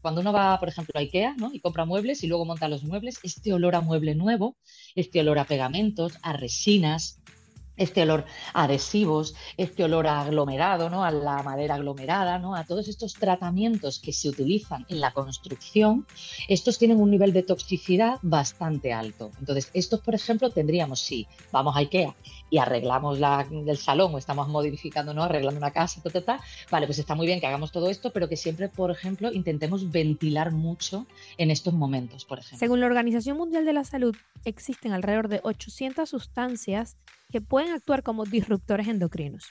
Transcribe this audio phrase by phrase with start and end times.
[0.00, 1.50] cuando uno va, por ejemplo, a IKEA, ¿no?
[1.52, 4.56] Y compra muebles y luego monta los muebles, este olor a mueble nuevo,
[4.94, 7.20] este olor a pegamentos, a resinas,
[7.80, 11.02] este olor adhesivos, este olor a aglomerado, ¿no?
[11.02, 12.54] a la madera aglomerada, ¿no?
[12.54, 16.06] a todos estos tratamientos que se utilizan en la construcción,
[16.46, 19.30] estos tienen un nivel de toxicidad bastante alto.
[19.40, 22.14] Entonces, estos, por ejemplo, tendríamos, si vamos a IKEA
[22.50, 25.24] y arreglamos la, el salón o estamos modificando, ¿no?
[25.24, 26.02] arreglando una casa,
[26.70, 29.90] vale, pues está muy bien que hagamos todo esto, pero que siempre, por ejemplo, intentemos
[29.90, 31.06] ventilar mucho
[31.38, 32.58] en estos momentos, por ejemplo.
[32.58, 36.98] Según la Organización Mundial de la Salud, existen alrededor de 800 sustancias
[37.30, 39.50] que pueden actuar como disruptores endocrinos.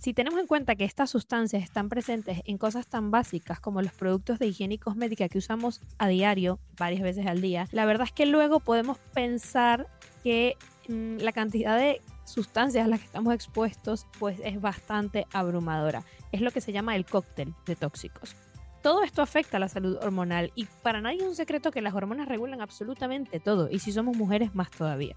[0.00, 3.92] Si tenemos en cuenta que estas sustancias están presentes en cosas tan básicas como los
[3.92, 8.06] productos de higiene y cosmética que usamos a diario, varias veces al día, la verdad
[8.06, 9.88] es que luego podemos pensar
[10.24, 10.56] que
[10.88, 16.02] mm, la cantidad de sustancias a las que estamos expuestos pues es bastante abrumadora.
[16.32, 18.34] Es lo que se llama el cóctel de tóxicos.
[18.82, 21.92] Todo esto afecta a la salud hormonal y para nadie es un secreto que las
[21.92, 25.14] hormonas regulan absolutamente todo y si somos mujeres más todavía.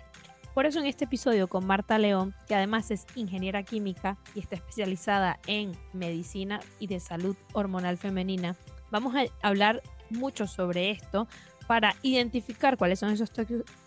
[0.54, 4.56] Por eso en este episodio con Marta León, que además es ingeniera química y está
[4.56, 8.56] especializada en medicina y de salud hormonal femenina,
[8.92, 9.82] vamos a hablar
[10.12, 11.28] mucho sobre esto
[11.66, 13.32] para identificar cuáles son esos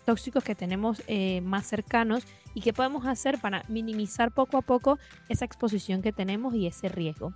[0.05, 4.99] tóxicos que tenemos eh, más cercanos y qué podemos hacer para minimizar poco a poco
[5.29, 7.33] esa exposición que tenemos y ese riesgo.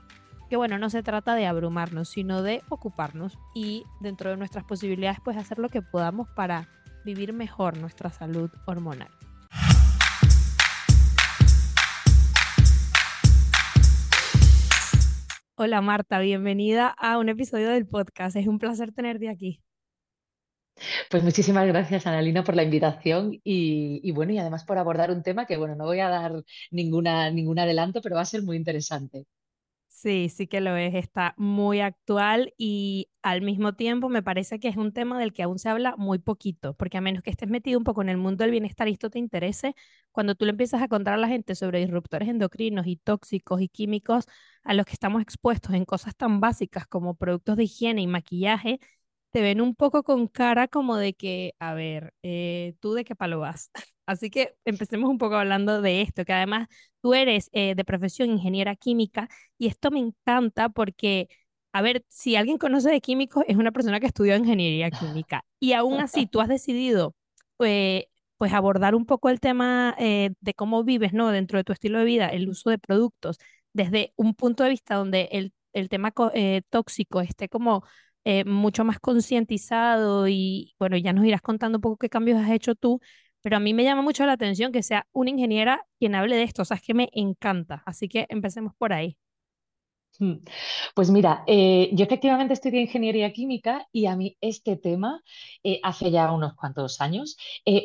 [0.50, 5.20] Que bueno, no se trata de abrumarnos, sino de ocuparnos y dentro de nuestras posibilidades
[5.24, 6.68] pues hacer lo que podamos para
[7.06, 9.10] vivir mejor nuestra salud hormonal.
[15.64, 18.36] Hola Marta, bienvenida a un episodio del podcast.
[18.36, 19.62] Es un placer tenerte aquí.
[21.08, 25.46] Pues muchísimas gracias, Analina, por la invitación y, bueno, y además por abordar un tema
[25.46, 26.32] que, bueno, no voy a dar
[26.72, 29.28] ninguna, ningún adelanto, pero va a ser muy interesante.
[30.04, 34.68] Sí, sí que lo es, está muy actual y al mismo tiempo me parece que
[34.68, 37.50] es un tema del que aún se habla muy poquito, porque a menos que estés
[37.50, 39.76] metido un poco en el mundo del bienestar y esto te interese,
[40.12, 43.70] cuando tú le empiezas a contar a la gente sobre disruptores endocrinos y tóxicos y
[43.70, 44.26] químicos
[44.64, 48.80] a los que estamos expuestos en cosas tan básicas como productos de higiene y maquillaje,
[49.32, 53.16] te ven un poco con cara como de que, a ver, eh, ¿tú de qué
[53.16, 53.70] palo vas?
[54.12, 56.68] Así que empecemos un poco hablando de esto, que además
[57.02, 61.30] tú eres eh, de profesión ingeniera química y esto me encanta porque,
[61.74, 65.74] a ver, si alguien conoce de químicos es una persona que estudió ingeniería química y
[65.74, 67.16] aún así tú has decidido
[67.60, 68.08] eh,
[68.38, 71.30] pues abordar un poco el tema de cómo vives, ¿no?
[71.30, 73.38] Dentro de tu estilo de vida, el uso de productos
[73.74, 76.12] desde un punto de vista donde el, el tema
[76.70, 77.84] tóxico esté como
[78.24, 82.52] eh, mucho más concientizado y bueno, ya nos irás contando un poco qué cambios has
[82.52, 83.00] hecho tú,
[83.42, 86.44] pero a mí me llama mucho la atención que sea una ingeniera quien hable de
[86.44, 89.18] esto, o sea, es que me encanta, así que empecemos por ahí.
[90.20, 90.44] Mm.
[90.94, 95.22] Pues mira, eh, yo efectivamente estudié ingeniería química y a mí este tema,
[95.64, 97.38] eh, hace ya unos cuantos años,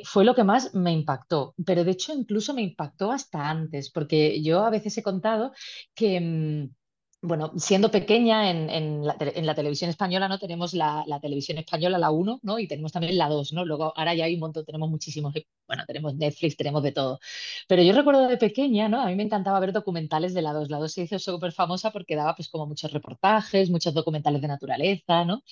[0.04, 4.42] fue lo que más me impactó, pero de hecho incluso me impactó hasta antes, porque
[4.42, 5.52] yo a veces he contado
[5.94, 6.20] que...
[6.20, 6.74] Mm,
[7.26, 10.38] bueno, siendo pequeña en, la, televisión española, ¿no?
[10.38, 12.58] Tenemos la, televisión española, la 1, ¿no?
[12.60, 13.64] Y tenemos también la 2, ¿no?
[13.64, 15.34] Luego, ahora ya hay un montón, tenemos muchísimos,
[15.66, 17.18] bueno, tenemos Netflix, tenemos de todo.
[17.66, 19.00] Pero yo recuerdo de pequeña, ¿no?
[19.00, 20.70] A mí me encantaba ver documentales de la 2.
[20.70, 24.48] La 2 se hizo súper famosa porque daba pues como muchos reportajes, muchos documentales de
[24.48, 25.42] naturaleza, ¿no?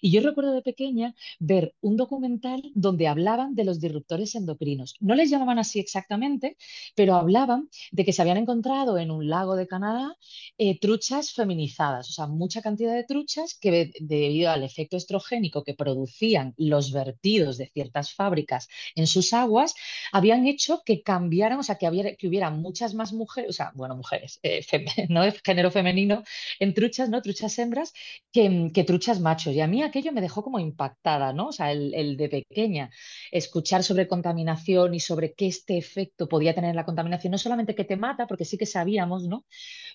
[0.00, 4.94] Y yo recuerdo de pequeña ver un documental donde hablaban de los disruptores endocrinos.
[5.00, 6.56] No les llamaban así exactamente,
[6.94, 10.16] pero hablaban de que se habían encontrado en un lago de Canadá
[10.58, 15.74] eh, truchas feminizadas, o sea, mucha cantidad de truchas que debido al efecto estrogénico que
[15.74, 19.74] producían los vertidos de ciertas fábricas en sus aguas,
[20.12, 23.96] habían hecho que cambiaran, o sea, que, que hubiera muchas más mujeres, o sea, bueno,
[23.96, 24.64] mujeres, eh,
[25.08, 26.22] no género femenino,
[26.58, 27.22] en truchas, ¿no?
[27.22, 27.92] Truchas hembras,
[28.32, 29.54] que, que, truchas machos.
[29.54, 31.48] Y a mí aquello me dejó como impactada, ¿no?
[31.48, 32.90] O sea, el, el de pequeña,
[33.30, 37.84] escuchar sobre contaminación y sobre qué este efecto podía tener la contaminación, no solamente que
[37.84, 39.44] te mata, porque sí que sabíamos, ¿no?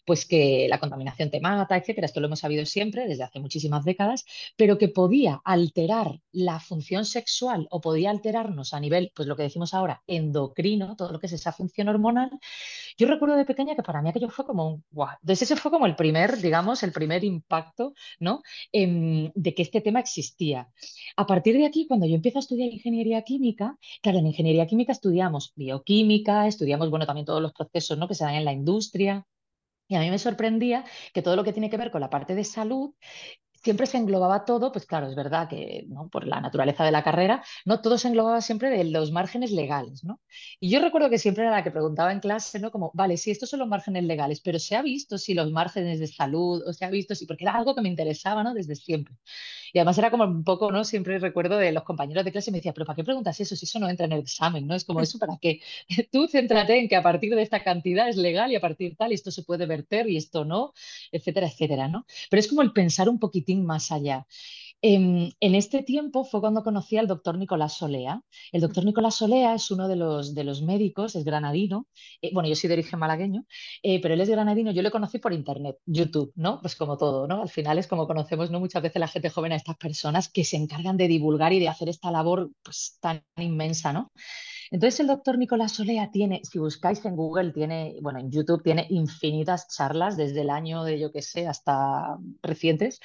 [0.06, 3.84] Pues que la contaminación te mata, etcétera, esto lo hemos sabido siempre desde hace muchísimas
[3.84, 4.26] décadas,
[4.56, 9.44] pero que podía alterar la función sexual o podía alterarnos a nivel, pues lo que
[9.44, 12.32] decimos ahora, endocrino, todo lo que es esa función hormonal.
[12.98, 15.08] Yo recuerdo de pequeña que para mí aquello fue como un wow.
[15.22, 18.42] Entonces ese fue como el primer, digamos, el primer impacto, ¿no?
[18.72, 20.70] Em, de que este tema existía.
[21.16, 24.92] A partir de aquí, cuando yo empiezo a estudiar ingeniería química, claro, en ingeniería química
[24.92, 28.08] estudiamos bioquímica, estudiamos, bueno, también todos los procesos, ¿no?
[28.08, 29.26] Que se dan en la industria,
[29.90, 32.36] y a mí me sorprendía que todo lo que tiene que ver con la parte
[32.36, 32.94] de salud
[33.62, 36.10] siempre se englobaba todo, pues claro, es verdad que ¿no?
[36.10, 40.04] por la naturaleza de la carrera, no todo se englobaba siempre de los márgenes legales,
[40.04, 40.22] ¿no?
[40.60, 42.72] Y yo recuerdo que siempre era la que preguntaba en clase, ¿no?
[42.72, 46.00] Como, vale, sí, estos son los márgenes legales, pero ¿se ha visto si los márgenes
[46.00, 48.54] de salud, o se ha visto si, porque era algo que me interesaba, ¿no?
[48.54, 49.16] Desde siempre.
[49.74, 50.84] Y además era como un poco, ¿no?
[50.84, 53.66] Siempre recuerdo de los compañeros de clase me decía, pero ¿para qué preguntas eso si
[53.66, 54.76] eso no entra en el examen, ¿no?
[54.76, 55.62] Es como eso, ¿para qué?
[56.12, 58.96] Tú céntrate en que a partir de esta cantidad es legal y a partir de
[58.96, 60.74] tal, y esto se puede verter y esto no,
[61.12, 62.06] etcétera, etcétera, ¿no?
[62.30, 63.20] Pero es como el pensar un
[63.56, 64.26] más allá.
[64.82, 68.22] En, en, este tiempo fue cuando conocí al doctor Nicolás Solea.
[68.54, 71.88] El doctor Nicolás Solea es uno de los, de los médicos, es granadino.
[72.22, 73.46] Eh, bueno, yo soy de origen malagueño,
[73.84, 74.72] eh, pero él es granadino.
[74.72, 76.62] Yo le conocí por internet, YouTube, ¿no?
[76.62, 77.42] Pues como todo, ¿no?
[77.42, 78.60] Al final es como conocemos, ¿no?
[78.62, 81.68] Muchas veces la gente joven a estas personas que se encargan de divulgar y de
[81.68, 84.12] hacer esta labor pues, tan inmensa, ¿no?
[84.72, 88.86] Entonces el doctor Nicolás Solea tiene, si buscáis en Google, tiene, bueno, en YouTube tiene
[88.90, 93.00] infinitas charlas desde el año de yo que sé hasta recientes,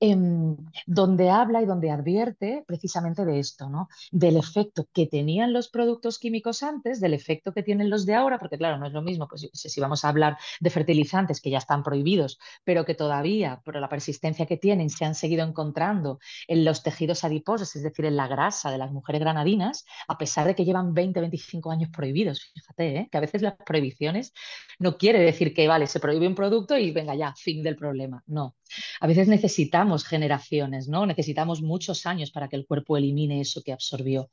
[0.00, 3.88] em, donde habla y donde advierte precisamente de esto, ¿no?
[4.10, 8.38] Del efecto que tenían los productos químicos antes, del efecto que tienen los de ahora,
[8.38, 11.58] porque claro, no es lo mismo, pues si vamos a hablar de fertilizantes que ya
[11.58, 16.64] están prohibidos, pero que todavía, por la persistencia que tienen, se han seguido encontrando en
[16.64, 20.54] los tejidos adiposos, es decir, en la grasa de las mujeres granadinas, a pesar de
[20.54, 22.42] que llevan 20 20, 25 años prohibidos.
[22.54, 23.08] Fíjate, ¿eh?
[23.10, 24.32] que a veces las prohibiciones
[24.78, 28.22] no quiere decir que, vale, se prohíbe un producto y venga ya, fin del problema.
[28.26, 28.56] No.
[29.00, 31.06] A veces necesitamos generaciones, ¿no?
[31.06, 34.28] Necesitamos muchos años para que el cuerpo elimine eso que absorbió.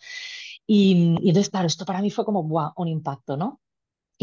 [0.65, 2.41] Y, entonces, claro, esto para mí fue como,
[2.75, 3.59] un impacto, ¿no?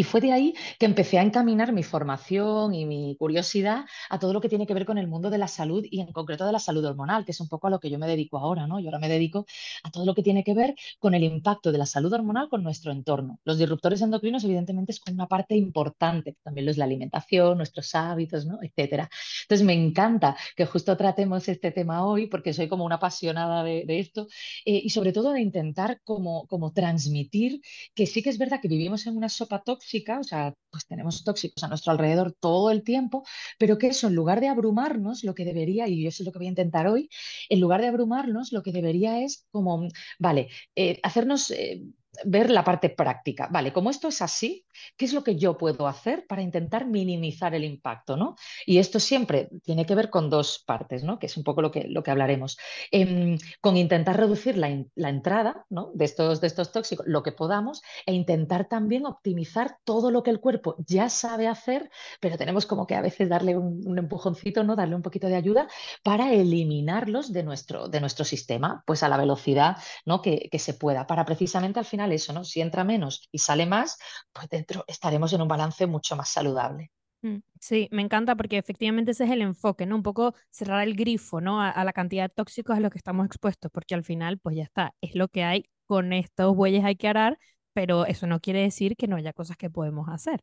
[0.01, 4.33] Y fue de ahí que empecé a encaminar mi formación y mi curiosidad a todo
[4.33, 6.53] lo que tiene que ver con el mundo de la salud y en concreto de
[6.53, 8.81] la salud hormonal, que es un poco a lo que yo me dedico ahora, ¿no?
[8.81, 9.45] Yo ahora me dedico
[9.83, 12.63] a todo lo que tiene que ver con el impacto de la salud hormonal con
[12.63, 13.41] nuestro entorno.
[13.45, 18.47] Los disruptores endocrinos, evidentemente, es una parte importante, también lo es la alimentación, nuestros hábitos,
[18.47, 18.59] ¿no?
[18.63, 19.11] Etcétera.
[19.43, 23.85] Entonces, me encanta que justo tratemos este tema hoy, porque soy como una apasionada de,
[24.01, 24.29] esto,
[24.65, 27.61] eh, y sobre todo de intentar como, como transmitir
[27.95, 29.90] que sí que es verdad que vivimos en una sopa tóxica
[30.21, 33.25] o sea, pues tenemos tóxicos a nuestro alrededor todo el tiempo,
[33.59, 36.39] pero que eso, en lugar de abrumarnos, lo que debería, y eso es lo que
[36.39, 37.09] voy a intentar hoy,
[37.49, 39.89] en lugar de abrumarnos, lo que debería es como,
[40.19, 41.51] vale, eh, hacernos...
[41.51, 41.83] Eh,
[42.25, 43.49] ver la parte práctica.
[43.51, 44.65] Vale, como esto es así,
[44.97, 48.17] ¿qué es lo que yo puedo hacer para intentar minimizar el impacto?
[48.17, 48.37] ¿no?
[48.67, 51.19] Y esto siempre tiene que ver con dos partes, ¿no?
[51.19, 52.59] que es un poco lo que, lo que hablaremos.
[52.91, 54.69] Em, con intentar reducir la,
[55.09, 55.91] entrada ¿no?
[55.95, 60.31] de, estos, de estos tóxicos, lo que podamos, e intentar también optimizar todo lo que
[60.31, 61.91] el cuerpo ya sabe hacer,
[62.21, 64.77] pero tenemos como que a veces darle un, empujoncito, ¿no?
[64.77, 65.69] darle un poquito de ayuda
[66.03, 70.23] para eliminarlos de nuestro, de nuestro sistema, pues a la velocidad ¿no?
[70.23, 72.45] que, que se pueda, para precisamente al final eso, ¿no?
[72.45, 73.99] Si entra menos y sale más,
[74.33, 76.91] pues dentro estaremos en un balance mucho más saludable.
[77.23, 79.97] Mm, sí, me encanta porque efectivamente ese es el enfoque, ¿no?
[79.97, 81.61] Un poco cerrar el grifo, ¿no?
[81.61, 84.63] A, la cantidad de tóxicos a los que estamos expuestos, porque al final, pues ya
[84.65, 87.39] está, es lo que hay, con estos bueyes hay que arar,
[87.73, 90.43] pero eso no quiere decir que no haya cosas que podemos hacer.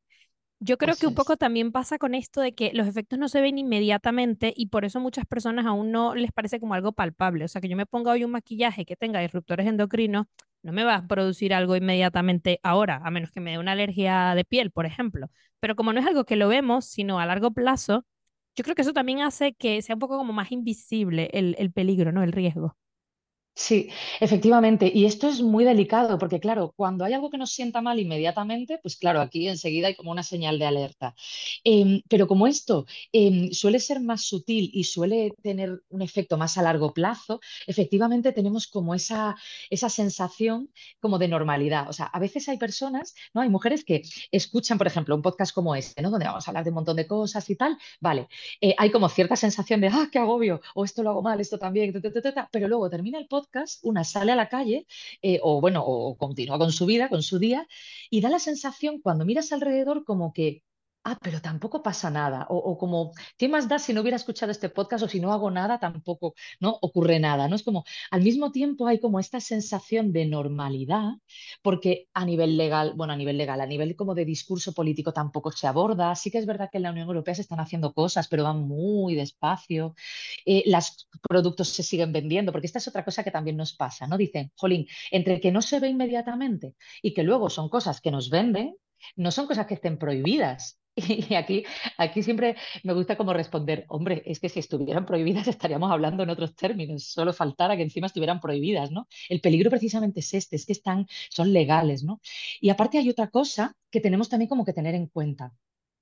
[0.59, 3.42] Yo creo que un poco también pasa con esto de que los efectos no se
[3.42, 7.45] ven inmediatamente y por eso muchas personas aún no les parece como algo palpable.
[7.45, 10.25] O sea, que yo me ponga hoy un maquillaje que tenga disruptores endocrinos,
[10.63, 14.36] no me va a producir algo inmediatamente ahora, a menos que me dé una alergia
[14.36, 15.30] de piel, por ejemplo.
[15.59, 18.06] Pero como no es algo que lo vemos, sino a largo plazo,
[18.56, 21.71] yo creo que eso también hace que sea un poco como más invisible el, el
[21.71, 22.24] peligro, ¿no?
[22.24, 22.75] El riesgo.
[23.59, 23.89] Sí,
[24.19, 24.92] efectivamente.
[24.94, 28.77] Y esto es muy delicado porque, claro, cuando hay algo que nos sienta mal inmediatamente,
[28.83, 31.15] pues claro, aquí enseguida hay como una señal de alerta.
[31.63, 36.57] Em, pero como esto em, suele ser más sutil y suele tener un efecto más
[36.59, 39.35] a largo plazo, efectivamente tenemos como esa,
[39.71, 41.90] esa sensación como de normalidad.
[41.90, 43.42] O sea, a veces hay personas, ¿no?
[43.42, 46.11] Hay mujeres que escuchan, por ejemplo, un podcast como este, ¿no?
[46.11, 47.76] Donde vamos a hablar de un montón de cosas y tal.
[47.99, 48.28] Vale,
[48.61, 51.57] eh, hay como cierta sensación de, ah, qué agobio, o esto lo hago mal, esto
[51.57, 51.92] también,
[52.52, 53.46] pero luego termina el podcast
[53.83, 54.85] una sale a la calle
[55.21, 57.68] eh, o bueno, o continúa con su vida, con su día,
[58.09, 60.63] y da la sensación cuando miras alrededor como que
[61.07, 62.45] ah, pero tampoco pasa nada.
[62.49, 65.49] O, como, ¿qué más da si no hubiera escuchado este podcast o si no hago
[65.49, 67.47] nada, tampoco no ocurre nada?
[67.47, 67.56] ¿no?
[67.56, 71.14] Es como, al mismo tiempo hay como esta sensación de normalidad,
[71.61, 75.52] porque a nivel legal, bueno, a nivel legal, a nivel como de discurso político tampoco
[75.52, 76.14] se aborda.
[76.16, 78.68] Sí que es verdad que en la Unión Europea se están haciendo cosas, pero van
[78.68, 79.95] muy despacio.
[80.45, 84.07] Eh, los productos se siguen vendiendo, porque esta es otra cosa que también nos pasa,
[84.07, 84.18] ¿no?
[84.18, 88.30] Dicen, jolín, entre que no se ve inmediatamente y que luego son cosas que nos
[88.30, 88.76] venden,
[89.16, 90.80] no son cosas que estén prohibidas.
[90.97, 91.63] Y aquí,
[91.97, 96.30] aquí siempre me gusta como responder, hombre, es que si estuvieran prohibidas estaríamos hablando en
[96.30, 99.07] otros términos, solo faltara que encima estuvieran prohibidas, ¿no?
[99.30, 102.19] El peligro precisamente es este, es que están, son legales, ¿no?
[102.59, 105.54] Y aparte hay otra cosa que tenemos también como que tener en cuenta.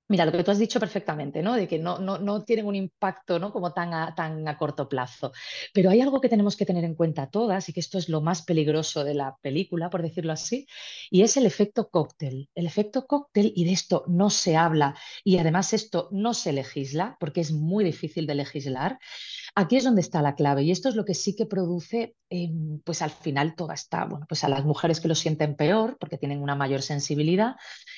[0.08, 1.54] Mira, lo que tú has dicho perfectamente, ¿no?
[1.54, 3.52] De que no, no, no tienen un impacto, ¿no?
[3.52, 5.32] Como tan a, tan a corto plazo.
[5.74, 8.20] Pero hay algo que tenemos que tener en cuenta todas, y que esto es lo
[8.20, 10.66] más peligroso de la película, por decirlo así,
[11.10, 12.48] y es el efecto cóctel.
[12.54, 17.16] El efecto cóctel, y de esto no se habla, y además esto no se legisla,
[17.18, 18.98] porque es muy difícil de legislar.
[19.56, 22.50] Aquí es donde está la clave, y esto es lo que sí que produce, eh,
[22.84, 26.18] pues al final toda esta, bueno, pues a las mujeres que lo sienten peor, porque
[26.18, 27.54] tienen una mayor sensibilidad,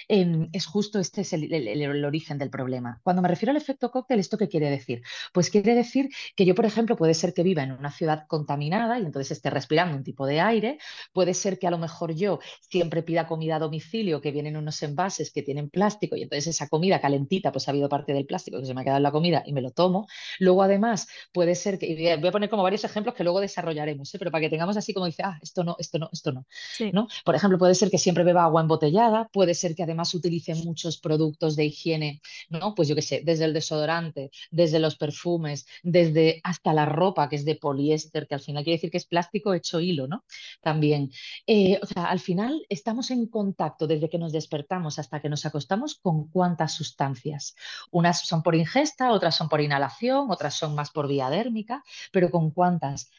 [0.09, 3.01] eh, es justo este es el, origen del problema.
[3.03, 5.03] Cuando me refiero al efecto cóctel, ¿esto qué quiere decir?
[5.33, 8.99] Pues quiere decir que yo, por ejemplo, puede ser que viva en una ciudad contaminada
[8.99, 10.79] y entonces esté respirando un tipo de aire,
[11.13, 12.39] puede ser que a lo mejor yo
[12.71, 16.69] siempre pida comida a domicilio que vienen unos envases que tienen plástico y entonces esa
[16.69, 19.13] comida calentita, pues ha habido parte del plástico que se me ha quedado en la
[19.13, 20.07] comida y me lo tomo.
[20.39, 24.15] Luego, además, puede ser que, voy a poner como varios ejemplos que luego desarrollaremos.
[24.19, 26.47] Pero para que tengamos así como dice, ah, esto no, esto no, esto no.
[26.73, 26.91] Sí.
[26.93, 27.09] ¿no?
[27.25, 30.99] Por ejemplo, puede ser que siempre beba agua embotellada, puede ser que además utilice muchos
[30.99, 32.75] productos de higiene ¿no?
[32.75, 37.37] Pues yo qué sé, desde el desodorante, desde los perfumes, desde hasta la ropa que
[37.37, 40.25] es de poliéster, que al final quiere decir que es plástico hecho hilo, ¿no?
[40.61, 41.11] También.
[41.47, 45.47] Eh, o sea, al final estamos en contacto desde que nos despertamos hasta que nos
[45.47, 47.55] acostamos con cuántas sustancias.
[47.91, 51.83] Unas son por ingesta, otras son por inhalación, otras son más por vía dérmica,
[52.13, 53.11] pero con cuántas.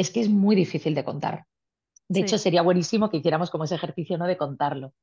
[0.00, 1.44] Es que es muy difícil de contar.
[2.08, 2.22] De sí.
[2.22, 4.26] hecho, sería buenísimo que hiciéramos como ese ejercicio, ¿no?
[4.26, 4.94] De contarlo.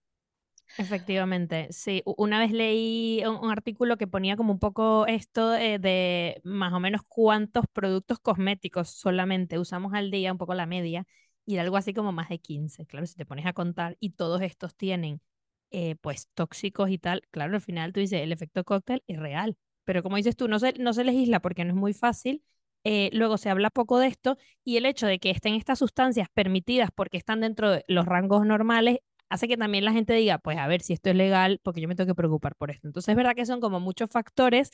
[0.76, 2.02] Efectivamente, sí.
[2.18, 6.74] Una vez leí un, un, artículo que ponía como un poco esto eh, de más
[6.74, 11.06] o menos cuántos productos cosméticos solamente usamos al día, un poco la media,
[11.46, 12.88] y era algo así como más de 15.
[12.88, 15.22] Claro, si te pones a contar y todos estos tienen
[15.70, 19.58] eh, pues tóxicos y tal, claro, al final tú dices, el efecto cóctel es real.
[19.84, 22.44] Pero como dices tú, no se, no se legisla porque no es muy fácil.
[22.90, 26.30] Eh, luego se habla poco de esto y el hecho de que estén estas sustancias
[26.34, 30.58] permitidas porque están dentro de los rangos normales hace que también la gente diga, pues
[30.58, 32.88] a ver si esto es legal, porque yo me tengo que preocupar por esto.
[32.88, 34.72] Entonces es verdad que son como muchos factores,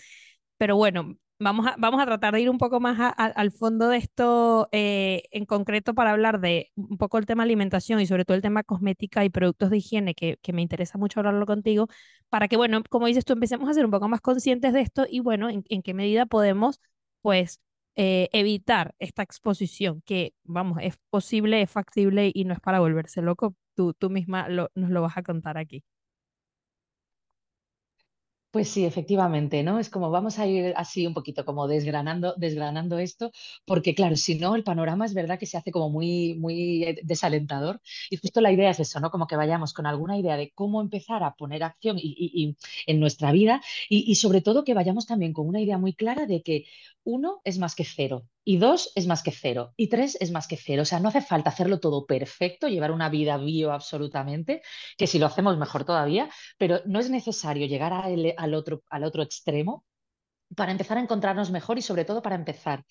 [0.58, 3.98] pero bueno, vamos a, vamos a tratar de ir un poco más al fondo de
[3.98, 8.36] esto eh, en concreto para hablar de un poco el tema alimentación y sobre todo
[8.36, 11.88] el tema cosmética y productos de higiene, que, que me interesa mucho hablarlo contigo,
[12.30, 15.06] para que, bueno, como dices tú, empecemos a ser un poco más conscientes de esto
[15.10, 16.80] y, bueno, en, en qué medida podemos,
[17.22, 17.60] pues,
[17.96, 23.22] eh, evitar esta exposición, que vamos, es posible, es factible y no es para volverse
[23.22, 23.56] loco.
[23.76, 25.84] Tú, tú misma lo, nos lo vas a contar aquí.
[28.54, 29.80] Pues sí, efectivamente, ¿no?
[29.80, 33.32] Es como vamos a ir así un poquito como desgranando, desgranando esto,
[33.66, 37.00] porque claro, si no, el panorama es verdad que se hace como muy, muy eh,
[37.04, 37.82] desalentador.
[38.12, 39.10] Y justo la idea es eso, ¿no?
[39.10, 42.56] Como que vayamos con alguna idea de cómo empezar a poner acción y,
[42.86, 46.44] en nuestra vida y sobre todo que vayamos también con una idea muy clara de
[46.44, 46.66] que
[47.04, 50.48] uno es más que cero, y dos es más que cero, y tres es más
[50.48, 50.82] que cero.
[50.82, 54.62] O sea, no hace falta hacerlo todo perfecto, llevar una vida bio absolutamente,
[54.98, 59.24] que si lo hacemos mejor todavía, pero no es necesario llegar al, otro, al otro
[59.24, 59.86] extremo
[60.56, 62.86] para empezar a encontrarnos mejor y sobre todo para empezar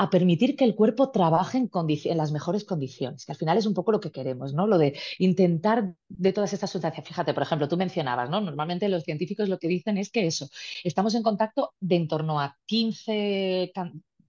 [0.00, 3.66] a permitir que el cuerpo trabaje en, en, las mejores condiciones, que al final es
[3.66, 4.66] un poco lo que queremos, ¿no?
[4.66, 7.06] Lo de intentar de todas estas sustancias.
[7.06, 8.40] Fíjate, por ejemplo, tú mencionabas, ¿no?
[8.40, 10.48] Normalmente los científicos lo que dicen es que eso,
[10.84, 13.72] estamos en contacto de en torno a 15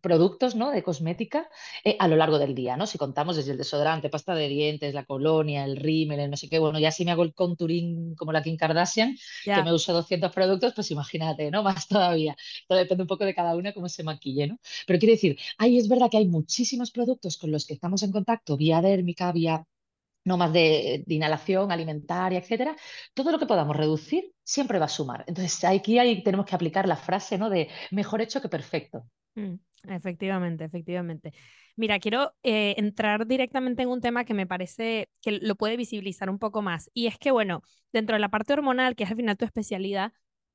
[0.02, 0.72] productos ¿no?
[0.72, 1.50] de cosmética
[1.84, 2.88] eh, a lo largo del día, ¿no?
[2.88, 6.50] Si contamos desde el desodorante, pasta de dientes, la colonia, el rímel, el no sé
[6.50, 9.58] qué, bueno, ya si me hago el contouring como la Kim Kardashian, yeah.
[9.58, 11.64] que me uso 200 productos, pues imagínate, ¿no?
[11.70, 12.36] Más todavía.
[12.68, 14.60] Todo depende un poco de cada una cómo se maquille, ¿no?
[14.88, 18.12] Pero quiero decir, ahí es verdad que hay muchísimos productos con los que estamos en
[18.12, 19.66] contacto vía dérmica, vía
[20.26, 22.76] no más de, de, inhalación alimentaria, etcétera,
[23.14, 25.24] todo lo que podamos reducir siempre va a sumar.
[25.28, 27.50] Entonces, aquí hay, tenemos que aplicar la frase ¿no?
[27.50, 29.06] de mejor hecho que perfecto.
[29.40, 29.60] Mm.
[29.90, 31.32] Efectivamente, efectivamente.
[31.78, 36.30] Mira, quiero eh, entrar directamente en un tema que me parece que lo puede visibilizar
[36.30, 36.90] un poco más.
[36.94, 37.62] Y es que, bueno,
[37.94, 40.12] dentro de la parte hormonal, que es al final tu especialidad,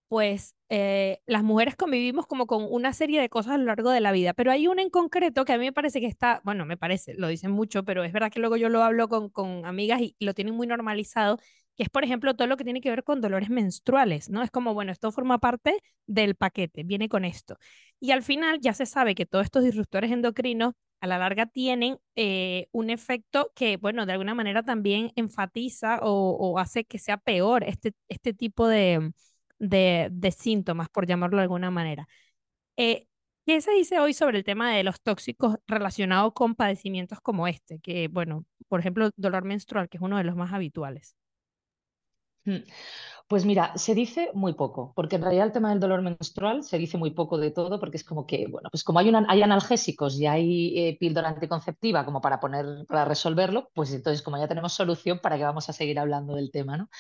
[0.08, 4.00] pues eh, las mujeres convivimos como con una serie de cosas a lo largo de
[4.02, 6.66] la vida, pero hay una en concreto que a mí me parece que está, bueno,
[6.66, 9.64] me parece, lo dicen mucho, pero es verdad que luego yo lo hablo con, con
[9.64, 11.38] amigas y lo tienen muy normalizado,
[11.76, 14.42] que es, por ejemplo, todo lo que tiene que ver con dolores menstruales, ¿no?
[14.42, 17.56] Es como, bueno, esto forma parte del paquete, viene con esto.
[18.00, 21.98] Y al final ya se sabe que todos estos disruptores endocrinos a la larga tienen
[22.16, 27.64] eh, un efecto que, bueno, de alguna manera también enfatiza o, hace que sea peor
[27.64, 29.12] este, este tipo de,
[29.58, 32.06] de, de, síntomas, por llamarlo de alguna manera.
[32.76, 33.06] Eh,
[33.46, 37.78] ¿Qué se dice hoy sobre el tema de los tóxicos relacionados con padecimientos como este?
[37.80, 41.14] Que, bueno, por ejemplo, dolor menstrual, que es uno de los más habituales.
[42.46, 42.62] Mm.
[43.26, 46.76] Pues mira, se dice muy poco, porque en realidad el tema del dolor menstrual se
[46.76, 50.20] dice muy poco de todo, porque es como que, bueno, pues como hay, hay analgésicos
[50.20, 54.74] y hay eh, píldora anticonceptiva como para poner, para resolverlo, pues entonces como ya tenemos
[54.74, 56.90] solución, ¿para qué vamos a seguir hablando del tema, ¿no?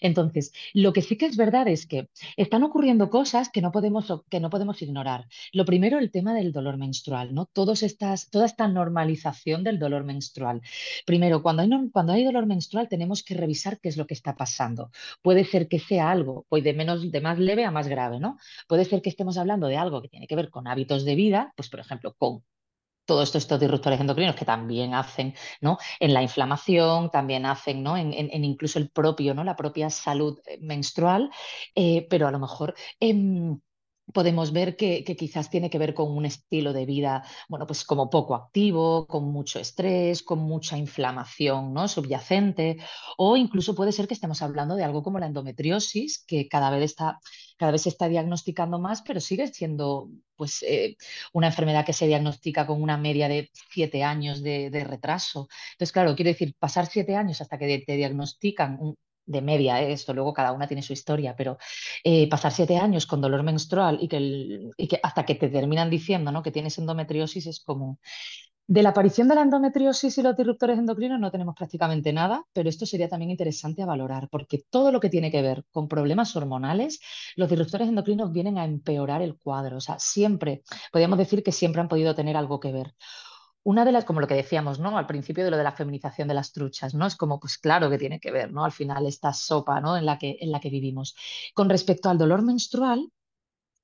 [0.00, 4.06] Entonces, lo que sí que es verdad es que están ocurriendo cosas que no podemos,
[4.30, 5.26] que no podemos ignorar.
[5.52, 7.46] Lo primero, el tema del dolor menstrual, ¿no?
[7.46, 10.62] Todos estas, toda esta normalización del dolor menstrual.
[11.06, 14.36] Primero, cuando hay, cuando hay dolor menstrual tenemos que revisar qué es lo que está
[14.36, 14.92] pasando.
[15.22, 18.36] Puede ser que sea algo pues de, menos, de más leve a más grave, ¿no?
[18.68, 21.54] Puede ser que estemos hablando de algo que tiene que ver con hábitos de vida,
[21.56, 22.44] pues por ejemplo, con
[23.06, 25.78] todos estos, estos, disruptores endocrinos que también hacen ¿no?
[25.98, 27.96] en la inflamación, también hacen ¿no?
[27.96, 29.44] en, en, incluso el propio, ¿no?
[29.44, 31.30] la propia salud eh, menstrual,
[31.74, 32.74] eh, pero a lo mejor...
[33.00, 33.56] Eh,
[34.12, 38.10] podemos ver que, quizás tiene que ver con un estilo de vida, bueno, pues como
[38.10, 41.88] poco activo, con mucho estrés, con mucha inflamación ¿no?
[41.88, 42.78] subyacente,
[43.16, 46.82] o incluso puede ser que estemos hablando de algo como la endometriosis, que cada vez
[46.82, 47.18] está,
[47.56, 50.96] cada vez se está diagnosticando más, pero sigue siendo pues, eh,
[51.32, 55.48] una enfermedad que se diagnostica con una media de siete años de, de retraso.
[55.72, 59.92] Entonces, claro, quiero decir, pasar siete años hasta que te diagnostican un, de media, ¿eh?
[59.92, 61.58] esto luego cada una tiene su historia, pero
[62.04, 65.90] eh, pasar siete años con dolor menstrual y que, y que, hasta que te terminan
[65.90, 66.42] diciendo ¿no?
[66.42, 67.98] que tienes endometriosis es como...
[68.68, 72.68] De la aparición de la endometriosis y los disruptores endocrinos no tenemos prácticamente nada, pero
[72.68, 76.34] esto sería también interesante a valorar, porque todo lo que tiene que ver con problemas
[76.36, 77.00] hormonales,
[77.34, 79.78] los disruptores endocrinos vienen a empeorar el cuadro.
[79.78, 80.62] O sea, siempre,
[80.92, 82.94] podríamos decir que siempre han podido tener algo que ver
[83.64, 84.98] una de las, como lo que decíamos, ¿no?
[84.98, 87.06] Al principio de lo de la feminización de las truchas, ¿no?
[87.06, 88.64] Es como, pues claro que tiene que ver, ¿no?
[88.64, 89.96] Al final esta sopa, ¿no?
[89.96, 91.14] En la que, en la que vivimos.
[91.54, 93.08] Con respecto al dolor menstrual,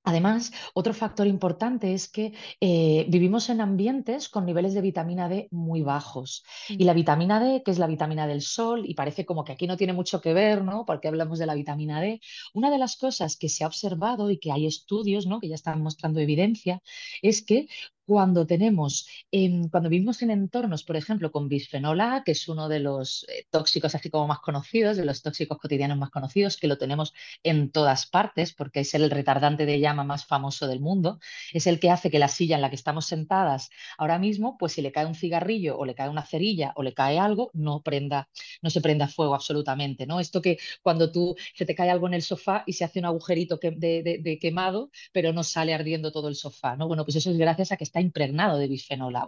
[0.04, 2.32] Además, otro factor importante es que
[2.62, 6.44] eh, vivimos en ambientes con niveles de vitamina D muy bajos.
[6.68, 9.66] Y la vitamina D, que es la vitamina del sol, y parece como que aquí
[9.66, 10.86] no tiene mucho que ver, ¿no?
[10.86, 12.20] Porque hablamos de la vitamina D.
[12.54, 15.40] Una de las cosas que se ha observado y que hay estudios, ¿no?
[15.40, 16.80] Que ya están mostrando evidencia,
[17.20, 17.68] es que
[18.08, 22.66] cuando tenemos, eh, cuando vivimos en entornos, por ejemplo, con bisfenol A, que es uno
[22.66, 26.68] de los eh, tóxicos así como más conocidos, de los tóxicos cotidianos más conocidos, que
[26.68, 27.12] lo tenemos
[27.42, 31.18] en todas partes, porque es el retardante de llama más famoso del mundo,
[31.52, 34.72] es el que hace que la silla en la que estamos sentadas ahora mismo, pues
[34.72, 37.82] si le cae un cigarrillo o le cae una cerilla o le cae algo, no
[37.82, 38.30] prenda,
[38.62, 40.18] no se prenda fuego absolutamente, ¿no?
[40.18, 43.04] Esto que cuando tú se te cae algo en el sofá y se hace un
[43.04, 46.88] agujerito de, de, quemado, pero no sale ardiendo todo el sofá, ¿no?
[46.88, 49.26] Bueno, pues eso es gracias a que está impregnado de bisfenol A,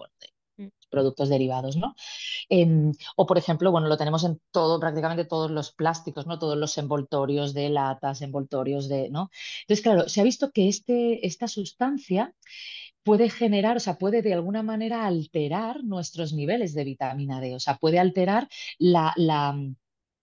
[0.56, 0.70] de mm.
[0.90, 1.94] productos derivados, ¿no?
[2.48, 6.38] Eh, o, por ejemplo, bueno, lo tenemos en todo, prácticamente todos los plásticos, ¿no?
[6.38, 9.30] Todos los envoltorios de latas, envoltorios de, ¿no?
[9.62, 12.34] Entonces, claro, se ha visto que este, esta sustancia
[13.02, 17.60] puede generar, o sea, puede de alguna manera alterar nuestros niveles de vitamina D, o
[17.60, 19.56] sea, puede alterar la, la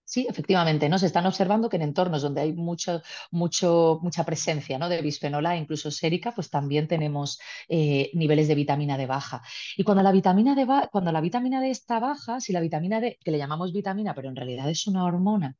[0.09, 0.97] Sí, efectivamente, ¿no?
[0.99, 4.87] Se están observando que en entornos donde hay mucho, mucho, mucha presencia ¿no?
[4.87, 9.41] de bisfenol A, incluso sérica, pues también tenemos eh, niveles de vitamina D baja.
[9.75, 13.19] Y cuando la vitamina D, cuando la vitamina D está baja, si la vitamina D,
[13.21, 15.57] que le llamamos vitamina, pero en realidad es una hormona,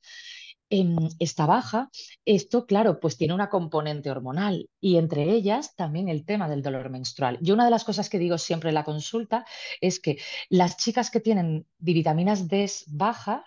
[0.70, 1.90] está baja,
[2.26, 6.90] esto, claro, pues tiene una componente hormonal y entre ellas también el tema del dolor
[6.90, 7.38] menstrual.
[7.42, 9.46] Yo una de las cosas que digo siempre en la consulta
[9.82, 13.46] es que las chicas que tienen vitaminas D baja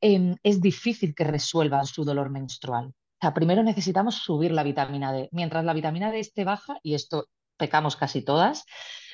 [0.00, 2.94] eh, es difícil que resuelvan su dolor menstrual.
[3.34, 5.28] Primero necesitamos subir la vitamina D.
[5.30, 8.64] Mientras la vitamina D esté baja, y esto pecamos casi todas,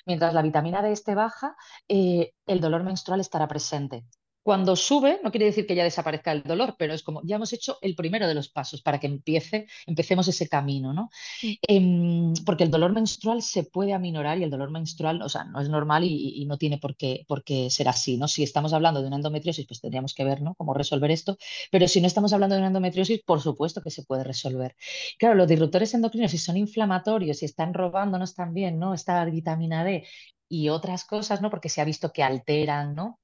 [0.07, 1.57] mientras la vitamina D esté baja,
[1.89, 4.05] eh, el dolor menstrual estará presente.
[4.49, 7.53] Cuando sube, no quiere decir que ya desaparezca el dolor, pero es como ya hemos
[7.53, 11.11] hecho el primero de los pasos para que empiece, empecemos ese camino, ¿no?
[11.43, 15.61] Eh, porque el dolor menstrual se puede aminorar y el dolor menstrual, o sea, no
[15.61, 18.27] es normal y, y, no tiene por qué, por qué ser así, ¿no?
[18.27, 20.55] Si estamos hablando de una endometriosis, pues tendríamos que ver, ¿no?
[20.55, 21.37] Cómo resolver esto,
[21.71, 24.77] pero si no estamos hablando de una endometriosis, por supuesto que se puede resolver.
[25.19, 28.95] Claro, los disruptores endocrinos, si son inflamatorios y están robándonos también, ¿no?
[28.95, 30.07] Esta vitamina D
[30.49, 31.51] y otras cosas, ¿no?
[31.51, 33.19] Porque se ha visto que alteran, ¿no?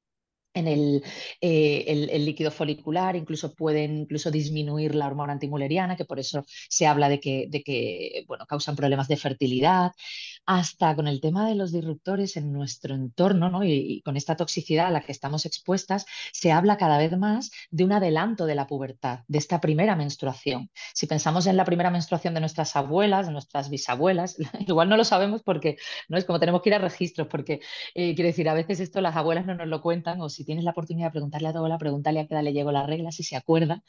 [0.55, 1.03] En el,
[1.41, 6.45] eh, el, el, líquido folicular, incluso pueden incluso disminuir la hormona antimuleriana, que por eso
[6.69, 9.93] se habla de que, de que bueno, causan problemas de fertilidad,
[10.47, 13.65] hasta con el tema de los disruptores en nuestro entorno ¿no?
[13.65, 17.85] y, con esta toxicidad a la que estamos expuestas, se habla cada vez más de
[17.85, 20.71] un adelanto de la pubertad, de esta primera menstruación.
[20.93, 25.05] Si pensamos en la primera menstruación de nuestras abuelas, de nuestras bisabuelas, igual no lo
[25.05, 25.77] sabemos porque
[26.09, 27.61] no es como tenemos que ir a registros, porque
[27.95, 30.65] eh, quiere decir, a veces esto las abuelas no nos lo cuentan o si tienes
[30.65, 33.13] la oportunidad de preguntarle a tu abuela, preguntarle a qué edad le llegó la regla,
[33.13, 33.83] si se acuerda,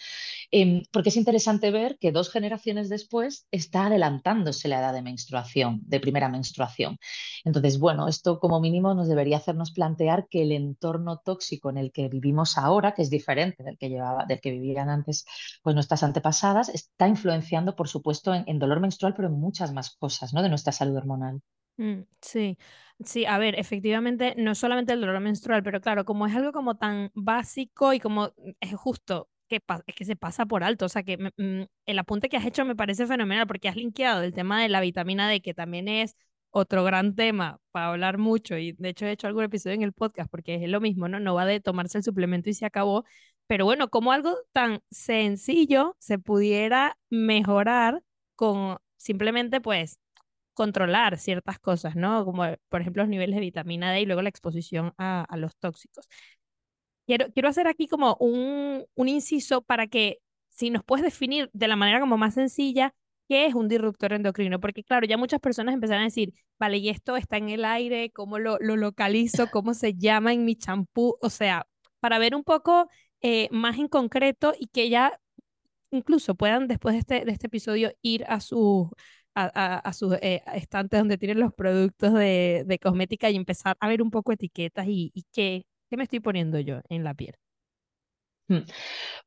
[0.52, 5.82] eh, porque es interesante ver que dos generaciones después está adelantándose la edad de menstruación,
[5.84, 6.97] de primera menstruación menstruación.
[7.43, 11.91] Entonces, bueno, esto como mínimo nos debería hacernos plantear que el entorno tóxico en el
[11.91, 15.25] que vivimos ahora, que es diferente del que, llevaba, del que vivían antes
[15.63, 20.34] pues, nuestras antepasadas, está influenciando, por supuesto, en, dolor menstrual, pero en muchas más cosas
[20.34, 20.41] ¿no?
[20.43, 21.41] de nuestra salud hormonal.
[21.77, 22.58] Mm, sí,
[23.03, 26.75] sí, a ver, efectivamente, no solamente el dolor menstrual, pero claro, como es algo como
[26.77, 30.89] tan básico y como mm, es justo que es que se pasa por alto, o
[30.89, 34.34] sea que mm, el apunte que has hecho me parece fenomenal porque has linkeado el
[34.34, 36.15] tema de la vitamina D, que también es
[36.56, 39.91] otro gran tema para hablar mucho y de hecho he hecho algún episodio en el
[39.91, 41.20] podcast porque es lo mismo, ¿no?
[41.20, 43.04] No va de tomarse el suplemento y se acabó,
[43.46, 48.02] pero bueno, como algo tan sencillo se pudiera mejorar
[48.36, 50.00] con simplemente pues
[50.54, 52.24] controlar ciertas cosas, ¿no?
[52.24, 56.08] Como por ejemplo los niveles de vitamina D y luego la exposición a, los tóxicos.
[57.06, 61.68] Quiero, quiero hacer aquí como un, un inciso para que si nos puedes definir de
[61.68, 62.96] la manera como más sencilla
[63.28, 66.90] qué es un disruptor endocrino, porque claro, ya muchas personas empezaron a decir, vale, y
[66.90, 69.48] esto está en el aire, ¿cómo lo, lo localizo?
[69.52, 71.18] ¿Cómo se llama en mi champú?
[71.22, 71.68] O sea,
[72.00, 72.90] para ver un poco
[73.22, 75.20] eh, más en concreto y que ya
[75.92, 78.92] incluso puedan después de este, de este episodio ir a su
[79.36, 84.02] a, sus eh, estantes donde tienen los productos de, de, cosmética y empezar a ver
[84.02, 87.36] un poco etiquetas y, y qué, qué me estoy poniendo yo en la piel.
[88.47, 88.60] Hmm.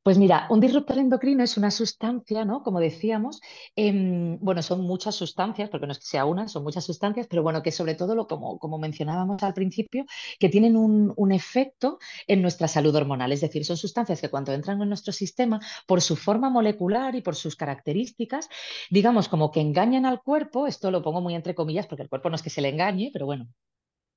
[0.02, 2.62] Pues mira, un disruptor endocrino es una sustancia, ¿no?
[2.62, 3.40] Como decíamos,
[3.74, 7.42] em, bueno, son muchas sustancias, porque no es que sea una, son muchas sustancias, pero
[7.42, 10.04] bueno, que sobre todo, lo, como, como mencionábamos al principio,
[10.38, 13.33] que tienen un, un, efecto en nuestra salud hormonal.
[13.33, 17.22] Es decir, son sustancias que cuando entran en nuestro sistema, por su forma molecular y
[17.22, 18.48] por sus características,
[18.90, 22.31] digamos como que engañan al cuerpo, esto lo pongo muy entre comillas, porque el cuerpo
[22.31, 23.48] no es que se le engañe, pero bueno,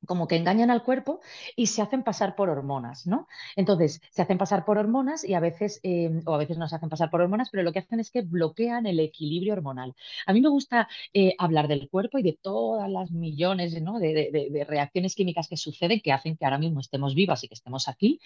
[0.05, 1.21] como que engañan al cuerpo
[1.55, 3.27] y se hacen pasar por hormonas, ¿no?
[3.55, 6.75] Entonces, se hacen pasar por hormonas y a veces, em, o a veces no se
[6.75, 9.95] hacen pasar por hormonas, pero lo que hacen es que bloquean el equilibrio hormonal.
[10.25, 13.99] A mí me gusta eh, hablar del cuerpo y de todas las millones ¿no?
[13.99, 17.87] de, reacciones químicas que suceden que hacen que ahora mismo estemos vivas y que estemos
[17.87, 18.19] aquí,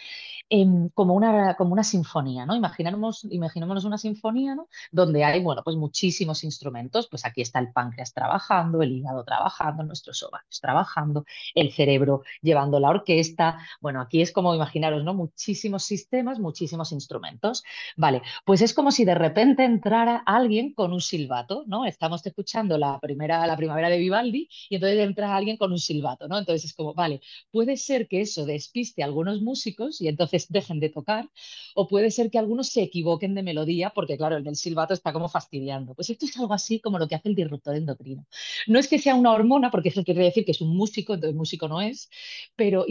[0.49, 2.55] em, como, una, como una sinfonía, ¿no?
[2.55, 4.67] Imaginémonos, imaginémonos una sinfonía, ¿no?
[4.91, 9.83] Donde hay, bueno, pues muchísimos instrumentos, pues aquí está el páncreas trabajando, el hígado trabajando,
[9.83, 13.59] nuestros ovarios trabajando, el cerebro llevando la orquesta.
[13.81, 15.13] Bueno, aquí es como imaginaros, ¿no?
[15.13, 17.63] Muchísimos sistemas, muchísimos instrumentos.
[17.97, 21.85] Vale, pues es como si de repente entrara alguien con un silbato, ¿no?
[21.85, 26.27] Estamos escuchando la primera, la primavera de Vivaldi y entonces entra alguien con un silbato,
[26.27, 26.37] ¿no?
[26.37, 30.79] Entonces es como, vale, puede ser que eso despiste a algunos músicos y entonces dejen
[30.79, 31.29] de tocar,
[31.75, 35.13] o puede ser que algunos se equivoquen de melodía porque, claro, el del silbato está
[35.13, 35.93] como fastidiando.
[35.93, 38.25] Pues esto es algo así como lo que hace el disruptor endocrino.
[38.67, 41.35] No es que sea una hormona, porque eso quiere decir que es un músico, entonces
[41.35, 42.09] músico no es,
[42.55, 42.85] pero,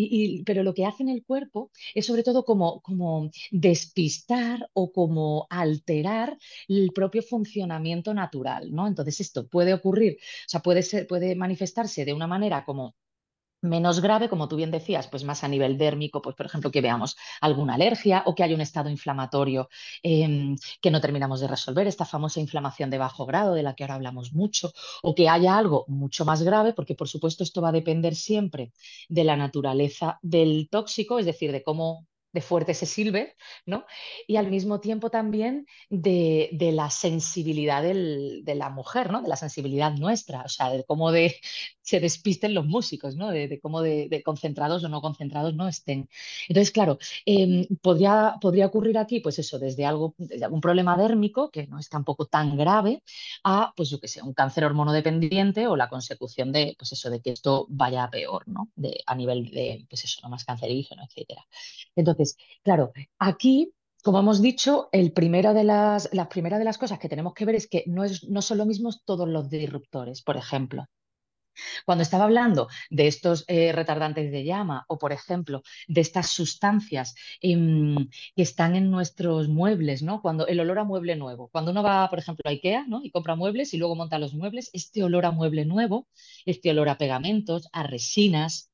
[0.44, 5.46] pero lo que hace en el cuerpo es sobre todo como, como despistar o como
[5.50, 6.36] alterar
[6.68, 8.86] el propio funcionamiento natural, ¿no?
[8.86, 12.94] Entonces esto puede ocurrir, o sea, puede ser, puede manifestarse de una manera como
[13.64, 16.80] menos grave, como tú bien decías, pues más a nivel dérmico, pues por ejemplo que
[16.80, 19.68] veamos alguna alergia o que haya un estado inflamatorio
[20.02, 23.84] em, que no terminamos de resolver, esta famosa inflamación de bajo grado de la que
[23.84, 24.72] ahora hablamos mucho,
[25.02, 28.72] o que haya algo mucho más grave, porque por supuesto esto va a depender siempre
[29.08, 33.86] de la naturaleza del tóxico, es decir, de cómo de fuerte se silbe, ¿no?
[34.26, 39.22] Y al mismo tiempo también de, la sensibilidad de la mujer, ¿no?
[39.22, 41.36] De la sensibilidad nuestra, o sea, de cómo de,
[41.80, 43.30] se despisten los músicos, ¿no?
[43.30, 46.08] De, cómo de, concentrados o no concentrados no estén.
[46.48, 51.50] Entonces, claro, em, podría, podría ocurrir aquí, pues eso, desde algo, desde algún problema dérmico,
[51.50, 53.02] que no es tampoco tan grave,
[53.44, 57.20] a, pues yo que sé, un cáncer hormonodependiente o la consecución de, pues eso, de
[57.20, 58.70] que esto vaya a peor, ¿no?
[58.74, 61.46] De, a nivel de, pues eso, no más cancerígeno, etcétera.
[61.94, 62.23] Entonces,
[62.62, 63.72] claro, aquí
[64.04, 67.46] como hemos dicho, el primero de las, la primera de las cosas que tenemos que
[67.46, 70.84] ver es que no, es, no son lo mismos todos los disruptores, por ejemplo.
[71.86, 77.14] Cuando estaba hablando de estos eh, retardantes de llama o, por ejemplo, de estas sustancias
[77.40, 80.20] em, que están en nuestros muebles, ¿no?
[80.20, 83.00] Cuando el olor a mueble nuevo, cuando uno va, por ejemplo, a IKEA, ¿no?
[83.02, 86.08] Y compra muebles y luego monta los muebles, este olor a mueble nuevo,
[86.44, 88.70] este olor a pegamentos, a resinas,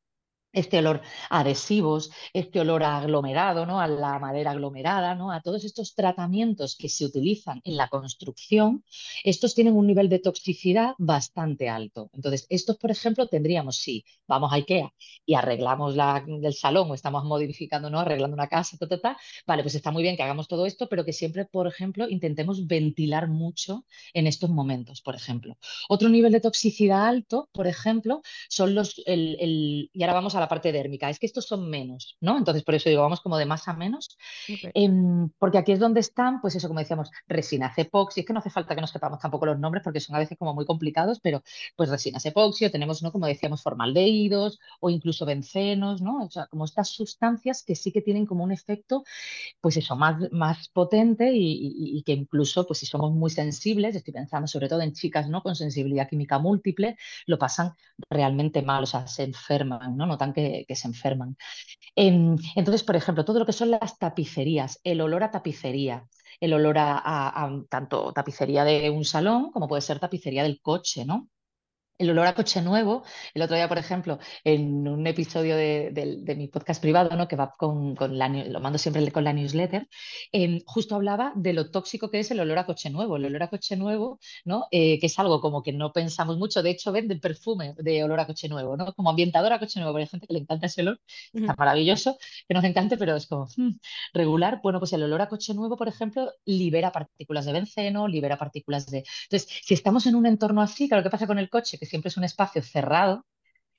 [0.52, 3.80] este olor adhesivos, este olor aglomerado, ¿no?
[3.80, 5.30] a la madera aglomerada, ¿no?
[5.32, 8.84] a todos estos tratamientos que se utilizan en la construcción,
[9.24, 12.10] estos tienen un nivel de toxicidad bastante alto.
[12.12, 14.92] Entonces, estos, por ejemplo, tendríamos, si vamos a IKEA
[15.24, 18.00] y arreglamos la, el salón o estamos modificando, ¿no?
[18.00, 18.76] arreglando una casa,
[19.46, 22.66] vale, pues está muy bien que hagamos todo esto, pero que siempre, por ejemplo, intentemos
[22.66, 23.84] ventilar mucho
[24.14, 25.56] en estos momentos, por ejemplo.
[25.88, 30.44] Otro nivel de toxicidad alto, por ejemplo, son los, el, y ahora vamos a a
[30.44, 32.38] la parte dérmica, es que estos son menos, ¿no?
[32.38, 34.16] Entonces, por eso digo, vamos como de más a menos.
[34.74, 38.38] Em, porque aquí es donde están, pues eso, como decíamos, resinas epoxi, es que no
[38.40, 41.20] hace falta que nos sepamos tampoco los nombres porque son a veces como muy complicados,
[41.20, 41.42] pero
[41.76, 43.12] pues resinas epoxi, o tenemos, ¿no?
[43.12, 46.24] Como decíamos, formaldehídos o incluso bencenos, ¿no?
[46.24, 49.04] O sea, como estas sustancias que sí que tienen como un efecto
[49.60, 53.94] pues eso, más, más potente y, y- y que incluso, pues si somos muy sensibles,
[53.96, 55.42] estoy pensando sobre todo en chicas, ¿no?
[55.42, 57.74] Con sensibilidad química múltiple, lo pasan
[58.10, 60.06] realmente mal, o sea, se enferman, ¿no?
[60.06, 61.36] Notan que, se enferman.
[61.96, 66.06] Em, entonces, por ejemplo, todo lo que son las tapicerías, el olor a tapicería,
[66.40, 66.98] el olor a-
[67.44, 71.28] a tanto tapicería de un salón como puede ser tapicería del coche, ¿no?
[72.00, 73.04] El olor a coche nuevo.
[73.34, 77.28] El otro día, por ejemplo, en un episodio de, mi podcast privado, ¿no?
[77.28, 79.86] que va con, con la, lo mando siempre con la newsletter,
[80.32, 83.16] em, justo hablaba de lo tóxico que es el olor a coche nuevo.
[83.16, 84.66] El olor a coche nuevo, ¿no?
[84.70, 86.62] Eh, que es algo como que no pensamos mucho.
[86.62, 88.92] De hecho, venden perfume de olor a coche nuevo, ¿no?
[88.94, 89.96] Como ambientador a coche nuevo.
[89.98, 91.00] Hay gente que le encanta ese olor,
[91.34, 92.16] está maravilloso,
[92.48, 93.78] que nos encante, pero es como mm,
[94.14, 94.60] regular.
[94.62, 98.86] Bueno, pues el olor a coche nuevo, por ejemplo, libera partículas de benceno, libera partículas
[98.86, 101.78] de entonces, si estamos en un entorno así, claro, ¿qué pasa con el coche?
[101.78, 103.26] Que siempre es un espacio cerrado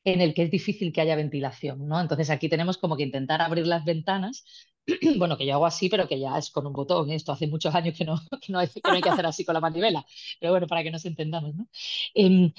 [0.04, 2.00] en el que es difícil que haya ventilación, ¿no?
[2.02, 4.44] Entonces aquí tenemos como que intentar abrir las ventanas,
[5.18, 7.16] bueno, que yo hago así, pero que ya es con un botón, ¿eh?
[7.16, 10.06] Esto hace muchos años que no, que no hay, que hacer así con la manivela,
[10.40, 11.56] pero bueno, para que nos entendamos.
[12.14, 12.52] Em,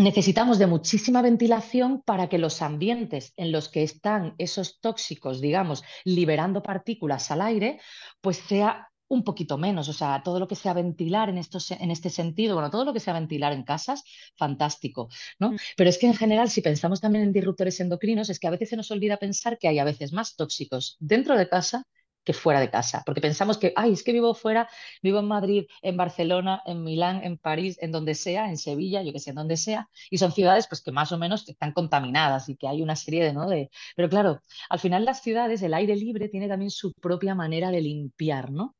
[0.00, 5.84] Necesitamos de muchísima ventilación para que los ambientes en los que están esos tóxicos, digamos,
[6.04, 7.80] liberando partículas al aire,
[8.22, 9.88] pues sea un poquito menos.
[9.88, 12.92] O sea, todo lo que sea ventilar en, estos, en este sentido, bueno, todo lo
[12.94, 14.04] que sea ventilar en casas,
[14.36, 15.52] fantástico, ¿no?
[15.52, 18.50] Mm, Pero es que en general, si pensamos también en disruptores endocrinos, es que a
[18.50, 21.84] veces se nos olvida pensar que hay a veces más tóxicos dentro de casa
[22.24, 24.68] que fuera de casa, porque pensamos que, ay, es que vivo fuera
[25.02, 29.12] Vivo en Madrid, en Barcelona, en Milán, en París, en donde sea, en Sevilla, yo
[29.12, 32.48] que sé, en donde sea, y son ciudades pues que más o menos están contaminadas
[32.48, 33.48] y que hay una serie de, ¿no?
[33.48, 33.70] de...
[33.96, 37.80] Pero claro, al final las ciudades, el aire libre tiene también su propia manera de
[37.80, 38.76] limpiar, ¿no?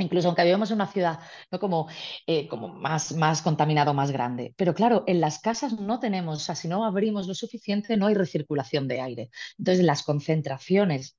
[0.00, 1.88] Incluso aunque vivamos en una ciudad no como,
[2.26, 4.54] eh, como más, más contaminado, más grande.
[4.56, 8.06] Pero claro, en las casas no tenemos, o sea, si no abrimos lo suficiente, no
[8.06, 9.30] hay recirculación de aire.
[9.58, 11.16] Entonces, las concentraciones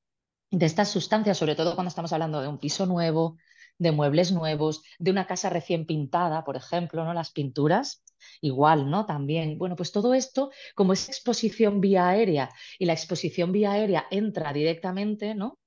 [0.51, 3.37] de estas sustancias, sobre todo cuando estamos hablando de un piso nuevo,
[3.77, 7.13] de muebles nuevos, de una casa recién pintada, por ejemplo, ¿no?
[7.13, 8.03] Las pinturas,
[8.41, 9.05] igual, ¿no?
[9.05, 9.57] También.
[9.57, 14.53] Bueno, pues todo esto, como es exposición vía aérea y la exposición vía aérea entra
[14.53, 15.57] directamente, ¿no?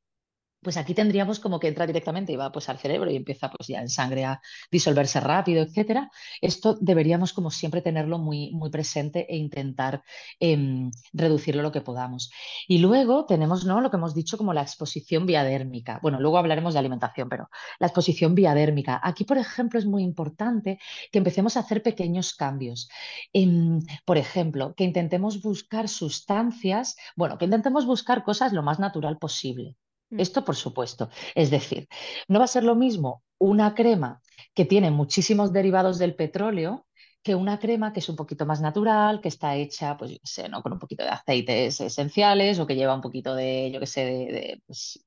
[0.64, 3.68] Pues aquí tendríamos como que entra directamente y va pues al cerebro y empieza pues
[3.68, 6.10] ya en sangre a disolverse rápido, etcétera.
[6.40, 10.02] Esto deberíamos como siempre tenerlo muy, muy presente e intentar
[10.40, 12.32] em, reducirlo lo que podamos.
[12.66, 13.80] Y luego tenemos ¿no?
[13.80, 16.00] lo que hemos dicho como la exposición biodérmica.
[16.02, 17.48] Bueno, luego hablaremos de alimentación, pero
[17.78, 19.00] la exposición biodérmica.
[19.02, 20.78] Aquí, por ejemplo, es muy importante
[21.12, 22.88] que empecemos a hacer pequeños cambios.
[23.32, 29.18] Em, por ejemplo, que intentemos buscar sustancias, bueno, que intentemos buscar cosas lo más natural
[29.18, 29.76] posible.
[30.16, 31.10] Mm, Esto por supuesto.
[31.34, 31.88] Es decir,
[32.28, 34.22] no va a ser lo mismo una crema
[34.54, 36.86] que tiene muchísimos derivados del petróleo
[37.22, 40.26] que una crema que es un poquito más natural, que está hecha, pues yo qué
[40.26, 40.62] sé, ¿no?
[40.62, 44.00] Con un poquito de aceites esenciales o que lleva un poquito de, yo qué sé,
[44.04, 45.02] de, pues,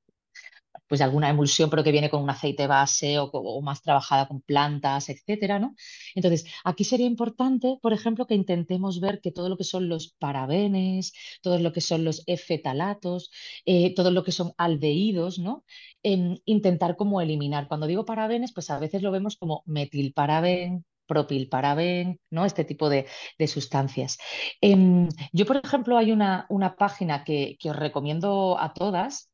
[0.88, 5.08] pues alguna emulsión, pero que viene con un aceite base o, más trabajada con plantas,
[5.08, 5.74] etcétera, ¿no?
[6.14, 10.14] Entonces, aquí sería importante, por ejemplo, que intentemos ver que todo lo que son los
[10.18, 13.30] parabenes, todo lo que son los efetalatos,
[13.66, 15.64] eh, todo lo que son aldehídos, ¿no?
[16.02, 17.68] Intentar como eliminar.
[17.68, 22.44] Cuando digo parabenes, pues a veces lo vemos como metilparaben, propilparaben, ¿no?
[22.44, 23.06] Este tipo de,
[23.38, 24.18] de sustancias.
[24.60, 29.30] Em, yo, por ejemplo, hay una, una página que, que os recomiendo a todas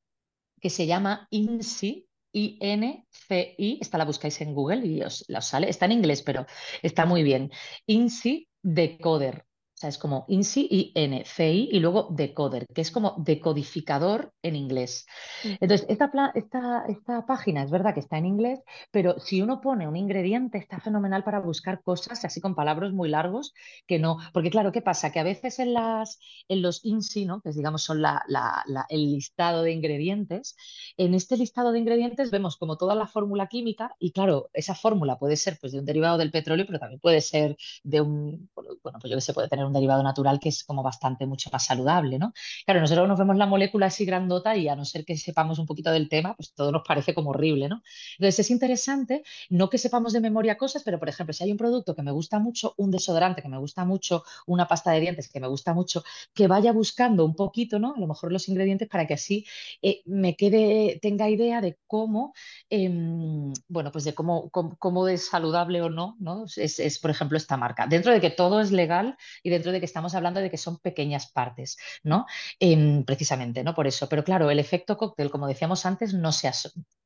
[0.64, 5.68] que se llama INCI, I-N-C-I, esta la buscáis en Google y os, la os sale,
[5.68, 6.46] está en inglés, pero
[6.80, 7.50] está muy bien.
[7.84, 9.44] INCI Decoder,
[9.84, 15.06] sea, es como INCI, I-N-C-I y luego Decoder, que es como decodificador en inglés.
[15.42, 19.88] Entonces, esta, esta, esta página es verdad que está en inglés, pero si uno pone
[19.88, 23.52] un ingrediente está fenomenal para buscar cosas así con palabras muy largos
[23.86, 25.12] que no, porque claro, ¿qué pasa?
[25.12, 26.18] Que a veces en las
[26.48, 27.40] en los INSI, ¿no?
[27.40, 30.56] que digamos son la- la- la- el listado de ingredientes,
[30.96, 35.18] en este listado de ingredientes vemos como toda la fórmula química y claro, esa fórmula
[35.18, 38.98] puede ser pues, de un derivado del petróleo, pero también puede ser de un, bueno,
[39.00, 41.66] pues yo que sé, puede tener un derivado natural que es como bastante mucho más
[41.66, 42.32] saludable, ¿no?
[42.64, 45.66] Claro, nosotros nos vemos la molécula así grandota y a no ser que sepamos un
[45.66, 47.82] poquito del tema, pues todo nos parece como horrible, ¿no?
[48.18, 51.58] Entonces es interesante, no que sepamos de memoria cosas, pero por ejemplo, si hay un
[51.58, 55.28] producto que me gusta mucho, un desodorante que me gusta mucho, una pasta de dientes
[55.28, 57.94] que me gusta mucho, que vaya buscando un poquito, ¿no?
[57.96, 59.46] A lo mejor los ingredientes para que así
[59.82, 62.34] eh, me quede, tenga idea de cómo,
[62.70, 66.44] em, bueno, pues de cómo, cómo, cómo es saludable o no, ¿no?
[66.56, 67.86] Es, es, por ejemplo, esta marca.
[67.86, 70.58] Dentro de que todo es legal y dentro dentro de que estamos hablando de que
[70.58, 72.26] son pequeñas partes, ¿no?
[72.60, 73.74] Em, precisamente, ¿no?
[73.74, 74.08] Por eso.
[74.10, 76.50] Pero claro, el efecto cóctel, como decíamos antes, no se,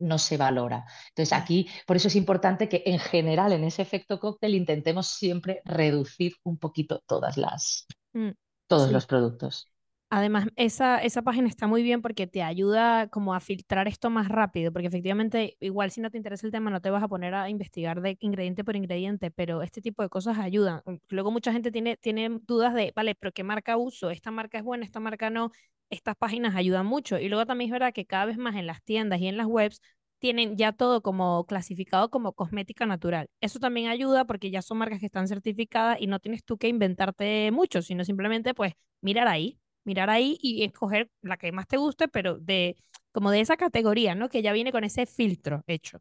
[0.00, 0.84] no se valora.
[1.10, 5.62] Entonces, aquí, por eso es importante que en general en ese efecto cóctel intentemos siempre
[5.64, 8.30] reducir un poquito todas las, mm,
[8.66, 9.68] todos los productos.
[10.10, 14.28] Además, esa, esa página está muy bien porque te ayuda como a filtrar esto más
[14.28, 17.34] rápido, porque efectivamente, igual si no te interesa el tema, no te vas a poner
[17.34, 20.80] a investigar de ingrediente por ingrediente, pero este tipo de cosas ayudan.
[20.86, 24.08] Mm, luego mucha gente tiene, tiene dudas de, vale, pero ¿qué marca uso?
[24.10, 24.86] ¿Esta marca es buena?
[24.86, 25.50] ¿Esta marca no?
[25.90, 27.18] Estas páginas ayudan mucho.
[27.18, 29.46] Y luego también es verdad que cada vez más en las tiendas y en las
[29.46, 29.82] webs
[30.20, 33.28] tienen ya todo como clasificado como cosmética natural.
[33.42, 36.68] Eso también ayuda porque ya son marcas que están certificadas y no tienes tú que
[36.68, 41.78] inventarte mucho, sino simplemente pues mirar ahí mirar ahí y escoger la que más te
[41.78, 42.76] guste, pero de
[43.12, 44.28] como de esa categoría, ¿no?
[44.28, 46.00] Que ya viene con ese filtro hecho.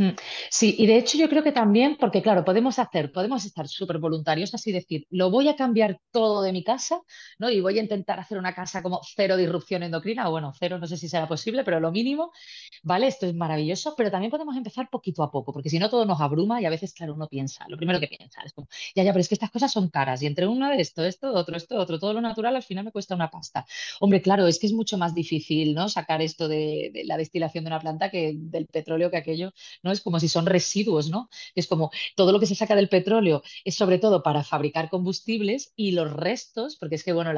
[0.00, 0.10] Mm,
[0.50, 3.98] sí, y de hecho yo creo que también, porque claro, podemos hacer, podemos estar súper
[3.98, 7.00] voluntarios, así decir, lo voy a cambiar todo de mi casa,
[7.40, 7.50] ¿no?
[7.50, 10.86] Y voy a intentar hacer una casa como cero disrupción endocrina, o bueno, cero, no
[10.86, 12.30] sé si será posible, pero lo mínimo,
[12.84, 13.08] ¿vale?
[13.08, 16.20] Esto es maravilloso, pero también podemos empezar poquito a poco, porque si no todo nos
[16.20, 19.12] abruma y a veces, claro, uno piensa, lo primero que piensa es como, ya, ya,
[19.12, 21.76] pero es que estas cosas son caras y entre una de esto, esto, otro, esto,
[21.76, 23.66] otro, todo lo natural al final me cuesta una pasta.
[24.00, 25.88] Hombre, claro, es que es mucho más difícil, ¿no?
[25.88, 29.87] Sacar esto de, de la destilación de una planta que del petróleo que aquello, ¿no?
[29.92, 31.28] Es como si son residuos, ¿no?
[31.54, 35.72] Es como todo lo que se saca del petróleo es sobre todo para fabricar combustibles
[35.76, 37.32] y los restos, porque es que, bueno,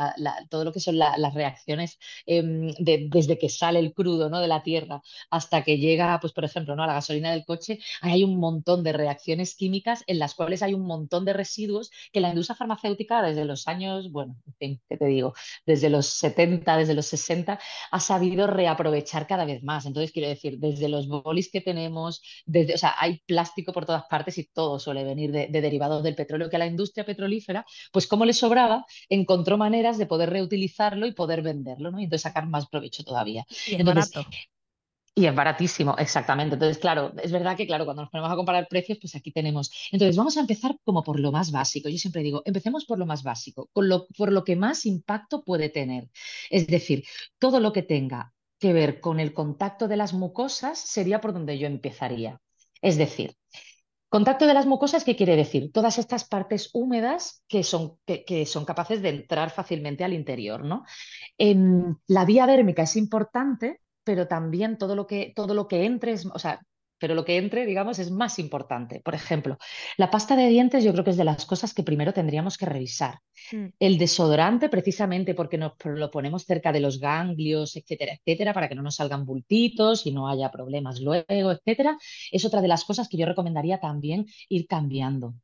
[0.49, 4.41] todo lo que son las reacciones em, desde que sale el crudo, ¿no?
[4.41, 6.83] De la tierra hasta que llega, pues, por ejemplo, ¿no?
[6.85, 10.75] A la gasolina del coche, hay un montón de reacciones químicas en las cuales hay
[10.75, 15.35] un montón de residuos que la industria farmacéutica desde los años, bueno, ¿qué te digo?
[15.67, 17.59] Desde los 70, desde los 60,
[17.91, 19.87] ha sabido reaprovechar cada vez más.
[19.87, 24.39] Entonces, quiero decir, desde los bolis que tenemos, desde, sea, hay plástico por todas partes
[24.39, 28.25] y todo suele venir de, derivados del petróleo, que a la industria petrolífera, pues como
[28.25, 32.01] le sobraba, encontró maneras de poder reutilizarlo y poder venderlo, ¿no?
[32.01, 33.45] Y entonces sacar más provecho todavía.
[33.67, 34.25] Y es barato.
[35.15, 36.55] Y es baratísimo, exactamente.
[36.55, 39.71] Entonces, claro, es verdad que, claro, cuando nos ponemos a comparar precios, pues aquí tenemos.
[39.91, 41.89] Entonces, vamos a empezar como por lo más básico.
[41.89, 45.43] Yo siempre digo, empecemos por lo más básico, con lo, por lo que más impacto
[45.43, 46.09] puede tener.
[46.49, 47.05] Es decir,
[47.39, 51.59] todo lo que tenga que ver con el contacto de las mucosas sería por donde
[51.59, 52.41] yo empezaría.
[52.83, 53.35] Es decir,
[54.09, 55.73] contacto de las mucosas, ¿qué quiere decir?
[55.73, 60.85] Todas estas partes húmedas que son, que, son capaces de entrar fácilmente al interior, ¿no?
[61.39, 66.15] Em, la vía dérmica es importante, pero también todo lo que, todo lo que entre,
[66.33, 66.61] o sea,
[67.01, 69.01] pero lo que entre, digamos, es más importante.
[69.01, 69.59] Por ejemplo,
[69.97, 72.67] la pasta de dientes yo creo que es de las cosas que primero tendríamos que
[72.67, 73.19] revisar.
[73.51, 73.67] Mm.
[73.81, 78.75] El desodorante, precisamente porque nos lo ponemos cerca de los ganglios, etcétera, etcétera, para que
[78.75, 81.97] no nos salgan bultitos y no haya problemas luego, etcétera,
[82.31, 85.35] es otra de las cosas que yo recomendaría también ir cambiando.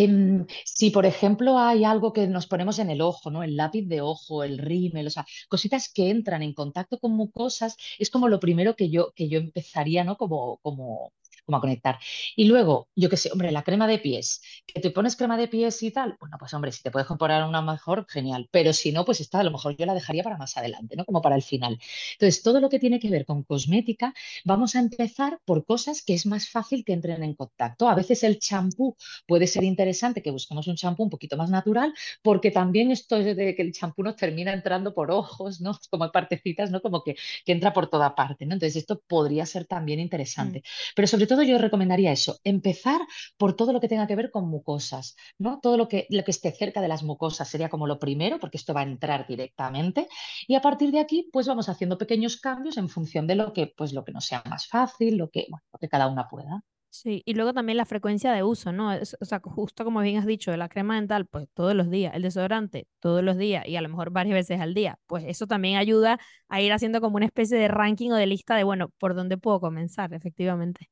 [0.00, 3.42] Em, si, por ejemplo, hay algo que nos ponemos en el ojo, ¿no?
[3.42, 7.76] El lápiz de ojo, el rímel, o sea, cositas que entran en contacto con mucosas,
[7.98, 10.16] es como lo primero que yo, que yo empezaría, ¿no?
[10.18, 11.12] Como, como,
[11.46, 11.98] como a conectar.
[12.34, 15.48] Y luego, yo qué sé, hombre, la crema de pies, que te pones crema de
[15.48, 18.92] pies y tal, bueno, pues hombre, si te puedes comprar una mejor, genial, pero si
[18.92, 21.04] no, pues esta a lo mejor yo la dejaría para más adelante, ¿no?
[21.04, 21.78] Como para el final.
[22.12, 24.12] Entonces, todo lo que tiene que ver con cosmética,
[24.44, 27.88] vamos a empezar por cosas que es más fácil que entren en contacto.
[27.88, 31.94] A veces el champú puede ser interesante que busquemos un champú un poquito más natural,
[32.22, 35.78] porque también esto de que el champú nos termina entrando por ojos, ¿no?
[35.90, 36.80] Como partecitas, ¿no?
[36.82, 38.54] Como que, que entra por toda parte, ¿no?
[38.54, 40.60] Entonces, esto podría ser también interesante.
[40.60, 40.62] Mm.
[40.94, 43.00] Pero sobre todo, yo recomendaría eso, empezar
[43.36, 45.60] por todo lo que tenga que ver con mucosas, ¿no?
[45.60, 48.80] Todo lo que, esté cerca de las mucosas sería como lo primero, porque esto va
[48.80, 50.08] a entrar directamente,
[50.48, 53.72] y a partir de aquí, pues vamos haciendo pequeños cambios en función de lo que,
[53.76, 55.46] pues lo que nos sea más fácil, lo que,
[55.90, 56.62] cada una pueda.
[56.88, 58.92] Sí, y luego también la frecuencia de uso, ¿no?
[58.94, 62.22] o sea, justo como bien has dicho, la crema dental, pues todos los días, el
[62.22, 65.76] desodorante todos los días y a lo mejor varias veces al día, pues eso también
[65.76, 66.18] ayuda
[66.48, 69.36] a ir haciendo como una especie de ranking o de lista de, bueno, por dónde
[69.36, 70.88] puedo comenzar, efectivamente.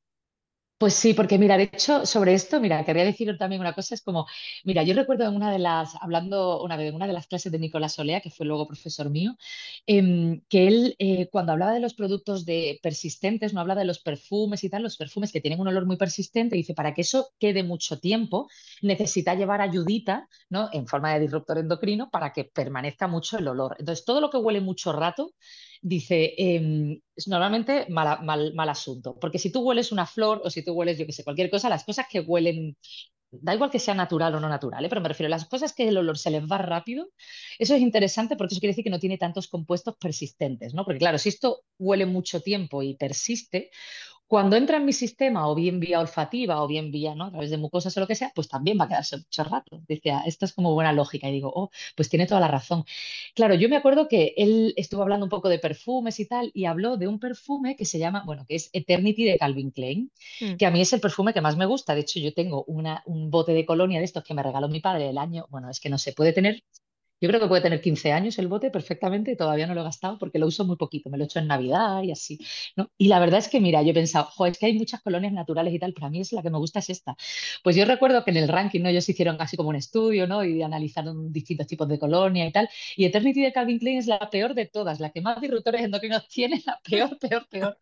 [0.77, 4.01] Pues sí, porque mira, de hecho, sobre esto, mira, quería decir también una cosa, es
[4.01, 4.25] como,
[4.65, 7.49] mira, yo recuerdo en una de las, hablando una vez en una de las clases
[7.53, 9.37] de Nicolás Olea, que fue luego profesor mío,
[9.87, 13.99] em, que él eh, cuando hablaba de los productos de persistentes, no habla de los
[13.99, 17.29] perfumes y tal, los perfumes que tienen un olor muy persistente, dice, para que eso
[17.39, 18.49] quede mucho tiempo,
[18.81, 20.67] necesita llevar ayudita, ¿no?
[20.73, 23.77] En forma de disruptor endocrino para que permanezca mucho el olor.
[23.79, 25.31] Entonces, todo lo que huele mucho rato,
[25.85, 30.73] dice, em, es normalmente mal, asunto, porque si tú hueles una flor o si tú
[30.73, 32.75] hueles, yo qué sé, cualquier cosa, las cosas que huelen,
[33.29, 34.89] da igual que sea natural o no natural, ¿eh?
[34.89, 37.09] pero me refiero a las cosas que el olor se les va rápido,
[37.59, 40.85] eso es interesante porque eso quiere decir que no tiene tantos compuestos persistentes, ¿no?
[40.85, 43.69] Porque claro, si esto huele mucho tiempo y persiste,
[44.27, 47.25] Cuando entra en mi sistema, o bien vía olfativa, o bien vía, ¿no?
[47.25, 49.81] A través de mucosas o lo que sea, pues también va a quedarse mucho rato.
[49.87, 51.29] Decía, esto es como buena lógica.
[51.29, 52.85] Y digo, oh, pues tiene toda la razón.
[53.35, 56.65] Claro, yo me acuerdo que él estuvo hablando un poco de perfumes y tal, y
[56.65, 60.11] habló de un perfume que se llama, bueno, que es Eternity de Calvin Klein,
[60.41, 61.93] Mm, que a mí es el perfume que más me gusta.
[61.95, 64.79] De hecho, yo tengo una, un bote de colonia de estos que me regaló mi
[64.79, 66.63] padre el año, bueno, es que no se puede tener
[67.21, 69.83] yo creo que puede tener 15 años el bote perfectamente, y todavía no lo he
[69.83, 72.39] gastado porque lo uso muy poquito, me lo echo en Navidad y así.
[72.97, 75.33] Y la verdad es que, mira, yo he pensado, jo, es que hay muchas colonias
[75.33, 77.15] naturales y tal, pero a mí es la que me gusta es esta.
[77.63, 78.89] Pues yo recuerdo que en el ranking, ¿no?
[78.89, 80.43] Ellos hicieron así como un estudio, ¿no?
[80.43, 84.19] Y analizaron distintos tipos de colonia y tal, y Eternity de Calvin Klein es la
[84.29, 87.77] peor de todas, la que más disruptores endocrinos tiene, la peor, peor, peor.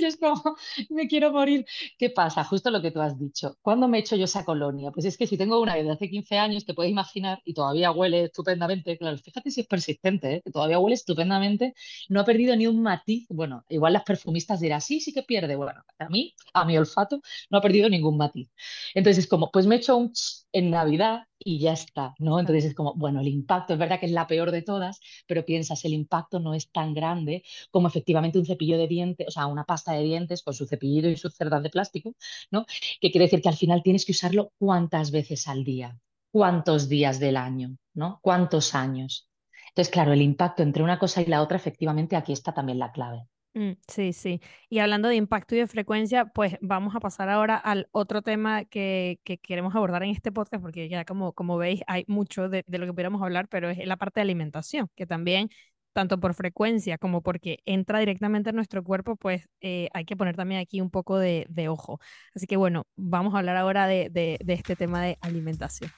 [0.00, 0.56] Y es como,
[0.90, 1.64] me quiero morir.
[1.98, 2.44] ¿Qué pasa?
[2.44, 3.56] Justo lo que tú has dicho.
[3.62, 4.90] ¿Cuándo me echo yo esa colonia?
[4.90, 7.90] Pues es que si tengo una desde hace 15 años, te puedes imaginar, y todavía
[7.92, 10.42] huele estupendamente, claro, fíjate si es persistente, ¿eh?
[10.44, 11.74] que todavía huele estupendamente,
[12.08, 13.26] no ha perdido ni un matiz.
[13.28, 15.56] Bueno, igual las perfumistas dirán, sí, sí que pierde.
[15.56, 17.20] Bueno, a mí, a mi olfato,
[17.50, 18.50] no ha perdido ningún matiz.
[18.94, 22.38] Entonces es como, pues me he hecho un ch en Navidad y ya está, ¿no?
[22.38, 25.44] Entonces es como, bueno, el impacto es verdad que es la peor de todas, pero
[25.44, 29.46] piensas, el impacto no es tan grande como efectivamente un cepillo de dientes, o sea,
[29.46, 32.14] una pasta de dientes con su cepillito y sus cerdas de plástico,
[32.50, 32.64] ¿no?
[33.00, 35.98] Que quiere decir que al final tienes que usarlo cuántas veces al día,
[36.34, 38.18] cuántos días del año, ¿no?
[38.20, 39.30] ¿Cuántos años?
[39.68, 42.90] Entonces, claro, el impacto entre una cosa y la otra, efectivamente, aquí está también la
[42.90, 43.28] clave.
[43.54, 44.40] Mm, sí, sí.
[44.68, 48.64] Y hablando de impacto y de frecuencia, pues vamos a pasar ahora al otro tema
[48.64, 52.64] que, que queremos abordar en este podcast, porque ya como, como veis hay mucho de,
[52.66, 55.50] lo que pudiéramos hablar, pero es la parte de alimentación, que también,
[55.92, 60.34] tanto por frecuencia como porque entra directamente en nuestro cuerpo, pues eh, hay que poner
[60.34, 62.00] también aquí un poco de, ojo.
[62.34, 65.92] Así que bueno, vamos a hablar ahora de este tema de alimentación.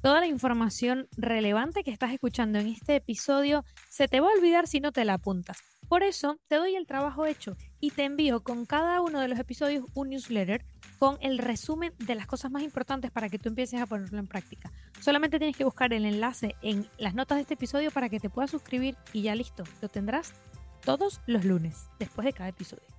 [0.00, 4.68] Toda la información relevante que estás escuchando en este episodio se te va a olvidar
[4.68, 5.58] si no te la apuntas.
[5.88, 9.40] Por eso te doy el trabajo hecho y te envío con cada uno de los
[9.40, 10.64] episodios un newsletter
[11.00, 14.28] con el resumen de las cosas más importantes para que tú empieces a ponerlo en
[14.28, 14.70] práctica.
[15.00, 18.30] Solamente tienes que buscar el enlace en las notas de este episodio para que te
[18.30, 20.32] puedas suscribir y ya listo, lo tendrás
[20.84, 22.97] todos los lunes después de cada episodio.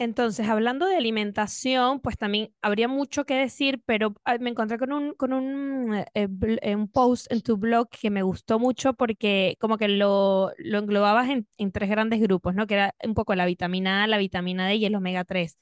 [0.00, 5.92] Entonces, hablando de alimentación, pues también habría mucho que decir, pero ah, me encontré con
[5.94, 6.26] eh, eh,
[6.62, 10.78] eh, un post en tu blog que me gustó mucho porque como que lo, lo
[10.78, 12.66] englobabas en, tres grandes grupos, ¿no?
[12.66, 15.58] Que era un poco la vitamina A, la vitamina D y el omega 3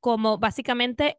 [0.00, 1.18] como básicamente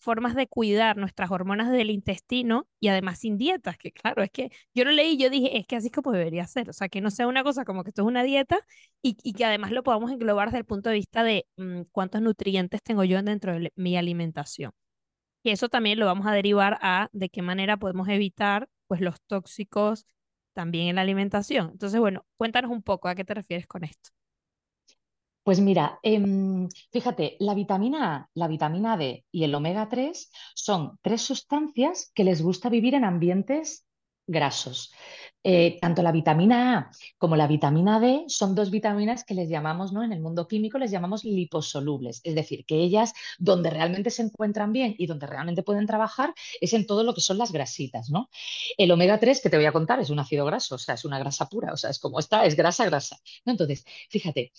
[0.00, 4.50] formas de cuidar nuestras hormonas del intestino y además sin dietas, que claro, es que
[4.74, 6.88] yo lo leí y yo dije, es que así es como debería ser, o sea,
[6.88, 8.58] que no sea una cosa como que esto es una dieta
[9.02, 12.22] y, y que además lo podamos englobar desde el punto de vista de mm, cuántos
[12.22, 14.72] nutrientes tengo yo dentro de mi alimentación.
[15.42, 19.20] Y eso también lo vamos a derivar a de qué manera podemos evitar pues los
[19.26, 20.06] tóxicos
[20.52, 21.70] también en la alimentación.
[21.72, 24.10] Entonces, bueno, cuéntanos un poco a qué te refieres con esto.
[25.50, 30.96] Pues mira, em, fíjate, la vitamina A, la vitamina D y el omega 3 son
[31.02, 33.84] tres sustancias que les gusta vivir en ambientes
[34.28, 34.92] grasos.
[35.42, 39.90] Eh, tanto la vitamina A como la vitamina D son dos vitaminas que les llamamos,
[39.90, 40.02] ¿no?
[40.02, 44.72] En el mundo químico les llamamos liposolubles, es decir, que ellas donde realmente se encuentran
[44.72, 48.28] bien y donde realmente pueden trabajar es en todo lo que son las grasitas, ¿no?
[48.76, 51.06] El omega 3 que te voy a contar es un ácido graso, o sea, es
[51.06, 53.16] una grasa pura, o sea, es como esta, es grasa, grasa.
[53.46, 53.52] ¿no?
[53.52, 54.52] Entonces, fíjate,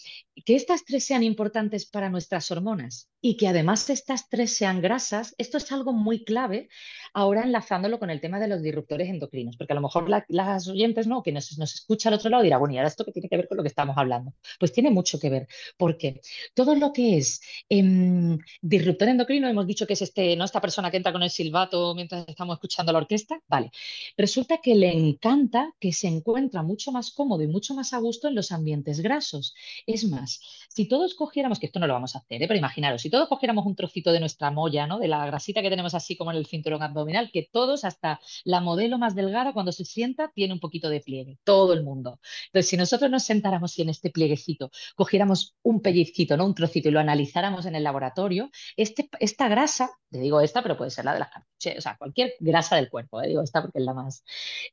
[0.45, 5.35] que estas tres sean importantes para nuestras hormonas y que además estas tres sean grasas,
[5.37, 6.69] esto es algo muy clave
[7.13, 10.67] ahora enlazándolo con el tema de los disruptores endocrinos, porque a lo mejor la- las
[10.67, 11.21] oyentes, ¿no?
[11.23, 13.37] que nos, nos escucha al otro lado dirá, bueno, ¿y ahora esto qué tiene que
[13.37, 14.33] ver con lo que estamos hablando?
[14.59, 15.47] Pues tiene mucho que ver,
[15.77, 16.21] porque
[16.53, 20.45] todo lo que es em, disruptor endocrino, hemos dicho que es este, ¿no?
[20.45, 23.71] esta persona que entra con el silbato mientras estamos escuchando la orquesta, vale,
[24.17, 28.27] resulta que le encanta que se encuentra mucho más cómodo y mucho más a gusto
[28.27, 29.53] en los ambientes grasos.
[29.85, 32.47] Es más, si todos cogiéramos, que esto no lo vamos a hacer, ¿eh?
[32.47, 34.99] pero imaginaros, si todos cogiéramos un trocito de nuestra molla, ¿no?
[34.99, 38.61] de la grasita que tenemos así como en el cinturón abdominal, que todos, hasta la
[38.61, 42.19] modelo más delgada, cuando se sienta, tiene un poquito de pliegue, todo el mundo.
[42.47, 46.89] Entonces, si nosotros nos sentáramos y en este plieguecito cogiéramos un pellizquito, no un trocito,
[46.89, 51.05] y lo analizáramos en el laboratorio, este, esta grasa, te digo esta, pero puede ser
[51.05, 51.29] la de las
[51.77, 53.27] o sea, cualquier grasa del cuerpo, ¿eh?
[53.27, 54.23] digo esta porque es la más,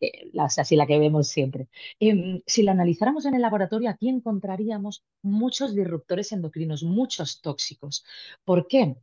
[0.00, 1.68] eh, la, así la que vemos siempre.
[2.00, 8.04] Em, si la analizáramos en el laboratorio, aquí encontraríamos muchos disruptores endocrinos, muchos tóxicos.
[8.44, 8.96] ¿Por qué?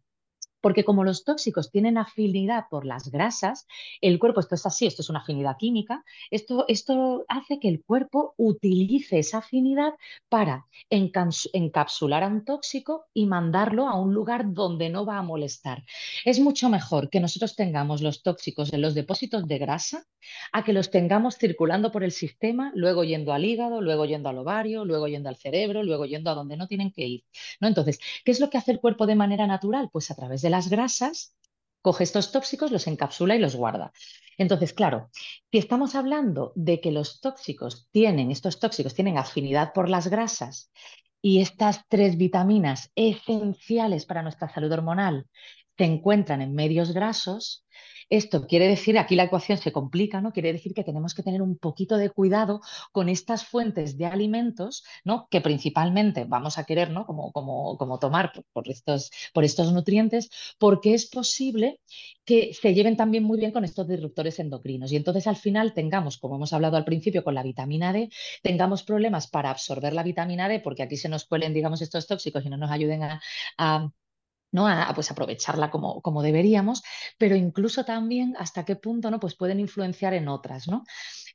[0.66, 3.68] Porque como los tóxicos tienen afinidad por las grasas,
[4.02, 7.84] el cuerpo, esto es así, esto es una afinidad química, esto, esto hace que el
[7.84, 9.94] cuerpo utilice esa afinidad
[10.28, 15.84] para encapsular a un tóxico y mandarlo a un lugar donde no va a molestar.
[16.26, 20.08] Es mucho mejor que nosotros tengamos los tóxicos en los depósitos de grasa
[20.52, 24.40] a que los tengamos circulando por el sistema, luego yendo al hígado, luego yendo al
[24.40, 27.24] ovario, luego yendo al cerebro, luego yendo a donde no tienen que ir.
[27.60, 27.68] ¿no?
[27.68, 29.90] Entonces, ¿qué es lo que hace el cuerpo de manera natural?
[29.92, 31.36] Pues a través de las grasas
[31.82, 33.92] coge estos tóxicos, los encapsula y los guarda.
[34.38, 35.10] Entonces, claro,
[35.52, 40.72] si estamos hablando de que los tóxicos tienen, estos tóxicos tienen afinidad por las grasas
[41.22, 45.28] y estas tres vitaminas esenciales para nuestra salud hormonal
[45.78, 47.66] se encuentran en medios grasos,
[48.10, 50.32] esto quiere decir, aquí la ecuación se complica, ¿no?
[50.32, 54.84] Quiere decir que tenemos que tener un poquito de cuidado con estas fuentes de alimentos,
[55.04, 55.28] ¿no?
[55.30, 57.06] Que principalmente vamos a querer, ¿no?
[57.06, 60.30] Como, como, como tomar por, estos, por estos nutrientes,
[60.60, 61.80] porque es posible
[62.26, 64.92] que se lleven también muy bien con estos disruptores endocrinos.
[64.92, 68.10] Y entonces al final tengamos, como hemos hablado al principio con la vitamina D,
[68.44, 72.46] tengamos problemas para absorber la vitamina D, porque aquí se nos cuelen, digamos, estos tóxicos
[72.46, 73.04] y no nos ayuden
[73.58, 73.92] a
[74.52, 74.68] ¿no?
[74.68, 76.84] A, pues aprovecharla como, como, deberíamos,
[77.18, 79.20] pero incluso también hasta qué punto ¿no?
[79.20, 80.68] pues pueden influenciar en otras.
[80.68, 80.84] ¿no?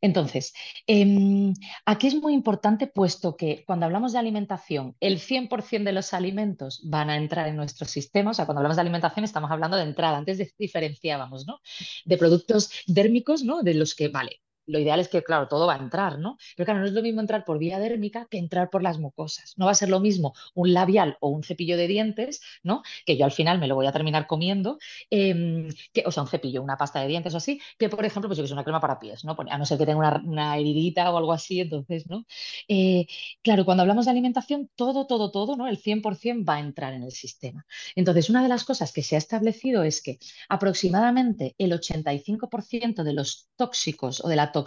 [0.00, 0.52] Entonces,
[0.86, 1.52] em,
[1.84, 6.80] aquí es muy importante puesto que cuando hablamos de alimentación, el 100% de los alimentos
[6.84, 9.84] van a entrar en nuestro sistema, o sea, cuando hablamos de alimentación estamos hablando de
[9.84, 11.60] entrada, antes diferenciábamos, ¿no?
[12.04, 13.62] De productos dérmicos, ¿no?
[13.62, 14.40] De los que, vale,
[14.70, 16.38] lo ideal es que, claro, todo va a entrar, ¿no?
[16.56, 19.54] Pero claro, no es lo mismo entrar por vía dérmica que entrar por las mucosas.
[19.56, 22.82] No va a ser lo mismo un labial o un cepillo de dientes, ¿no?
[23.04, 24.78] Que yo al final me lo voy a terminar comiendo,
[25.10, 25.68] em,
[26.04, 28.42] o sea, un cepillo, una pasta de dientes o así, que por ejemplo, pues yo
[28.44, 29.36] que es una crema para pies, ¿no?
[29.50, 32.24] A no ser que tenga una, una heridita o algo así, entonces, ¿no?
[32.68, 33.06] Eh,
[33.42, 35.68] claro, cuando hablamos de alimentación, todo, todo, todo, ¿no?
[35.68, 37.66] El 100% va a entrar en el sistema.
[37.94, 40.18] Entonces, una de las cosas que se ha establecido es que
[40.48, 44.59] aproximadamente el 85% de los tóxicos o de la toxicidad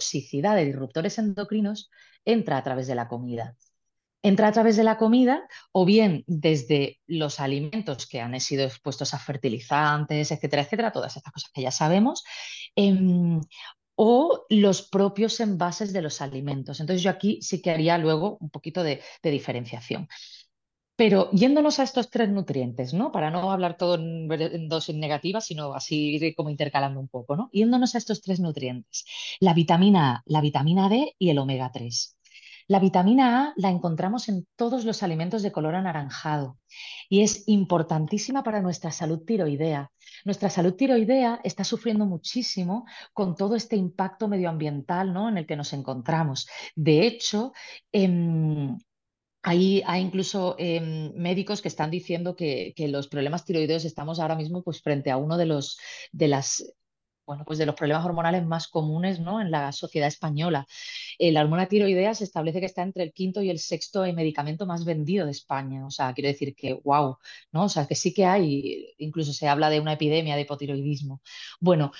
[0.55, 1.89] de disruptores endocrinos
[2.25, 3.55] entra a través de la comida.
[4.21, 9.13] Entra a través de la comida o bien desde los alimentos que han sido expuestos
[9.13, 12.23] a fertilizantes, etcétera, etcétera, todas estas cosas que ya sabemos,
[12.75, 13.41] em,
[13.95, 16.79] o los propios envases de los alimentos.
[16.79, 20.07] Entonces yo aquí sí que haría luego un poquito de diferenciación.
[20.95, 23.11] Pero yéndonos a estos tres nutrientes, ¿no?
[23.11, 27.49] Para no hablar todo en, dosis negativas, sino así como intercalando un poco, ¿no?
[27.51, 29.05] Yéndonos a estos tres nutrientes,
[29.39, 32.17] la vitamina A, la vitamina D y el omega 3.
[32.67, 36.59] La vitamina A la encontramos en todos los alimentos de color anaranjado
[37.09, 39.91] y es importantísima para nuestra salud tiroidea.
[40.25, 45.27] Nuestra salud tiroidea está sufriendo muchísimo con todo este impacto medioambiental ¿no?
[45.27, 46.47] en el que nos encontramos.
[46.75, 47.51] De hecho,
[47.91, 48.77] em,
[49.43, 54.81] hay, incluso em, médicos que están diciendo que, los problemas tiroideos estamos ahora mismo pues,
[54.81, 55.77] frente a uno de los,
[56.13, 56.73] de las,
[57.25, 59.41] bueno, pues de los problemas hormonales más comunes ¿no?
[59.41, 60.65] en la sociedad española.
[61.19, 64.65] Eh, la hormona tiroidea se establece que está entre el quinto y el sexto medicamento
[64.65, 65.85] más vendido de España.
[65.85, 67.17] O sea, quiero decir que, wow,
[67.51, 67.65] ¿no?
[67.65, 71.21] O sea, que sí que hay, incluso se habla de una epidemia de hipotiroidismo.
[71.59, 71.91] Bueno,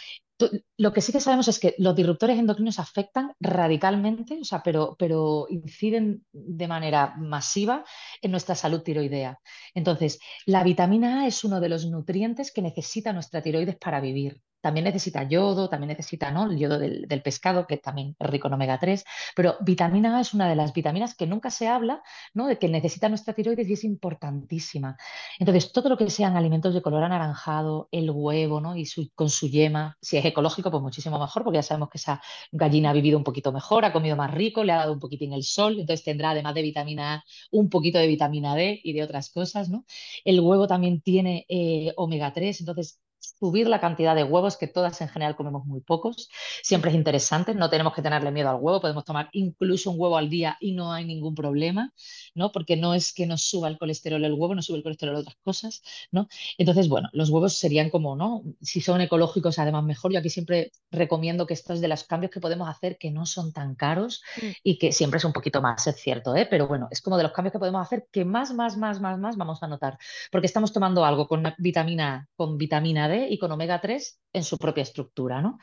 [0.78, 4.96] lo que sí que sabemos es que los disruptores endocrinos afectan radicalmente, o sea, pero,
[4.98, 7.84] pero inciden de manera masiva
[8.22, 9.40] en nuestra salud tiroidea.
[9.74, 14.42] Entonces, la vitamina A es uno de los nutrientes que necesita nuestra tiroides para vivir.
[14.64, 16.50] También necesita yodo, también necesita ¿no?
[16.50, 19.04] el yodo del, pescado, que también es rico en omega 3,
[19.36, 22.02] pero vitamina A es una de las vitaminas que nunca se habla
[22.34, 22.48] ¿no?
[22.48, 24.96] de que necesita nuestra tiroides y es importantísima.
[25.38, 28.78] Entonces, todo lo que sean alimentos de color anaranjado, el huevo ¿no?
[28.78, 28.86] y
[29.16, 32.22] con su yema, si es ecológico, pues muchísimo mejor, porque ya sabemos que esa
[32.54, 35.34] gallina ha vivido un poquito mejor, ha comido más rico, le ha dado un poquitín
[35.34, 39.04] el sol, entonces tendrá además de vitamina A un poquito de vitamina D y de
[39.04, 39.68] otras cosas.
[39.68, 39.84] ¿no?
[40.24, 43.03] El huevo también tiene eh, omega 3, entonces
[43.44, 46.30] subir la cantidad de huevos, que todas en general comemos muy pocos.
[46.62, 50.16] Siempre es interesante, no tenemos que tenerle miedo al huevo, podemos tomar incluso un huevo
[50.16, 51.92] al día y no hay ningún problema,
[52.36, 52.54] ¿no?
[52.54, 55.36] Porque no es que nos suba el colesterol el huevo, no sube el colesterol otras
[55.44, 56.30] cosas, ¿no?
[56.58, 58.44] Entonces, bueno, los huevos serían como, ¿no?
[58.62, 60.14] Si son ecológicos, además mejor.
[60.14, 63.52] Yo aquí siempre recomiendo que estos de los cambios que podemos hacer que no son
[63.52, 64.48] tan caros mm.
[64.64, 66.48] y que siempre es un poquito más, es cierto, ¿eh?
[66.50, 69.18] Pero bueno, es como de los cambios que podemos hacer que más, más, más, más,
[69.18, 69.98] más vamos a notar,
[70.32, 74.58] porque estamos tomando algo con vitamina, con vitamina D y con omega 3 en su
[74.58, 75.42] propia estructura.
[75.42, 75.58] ¿no?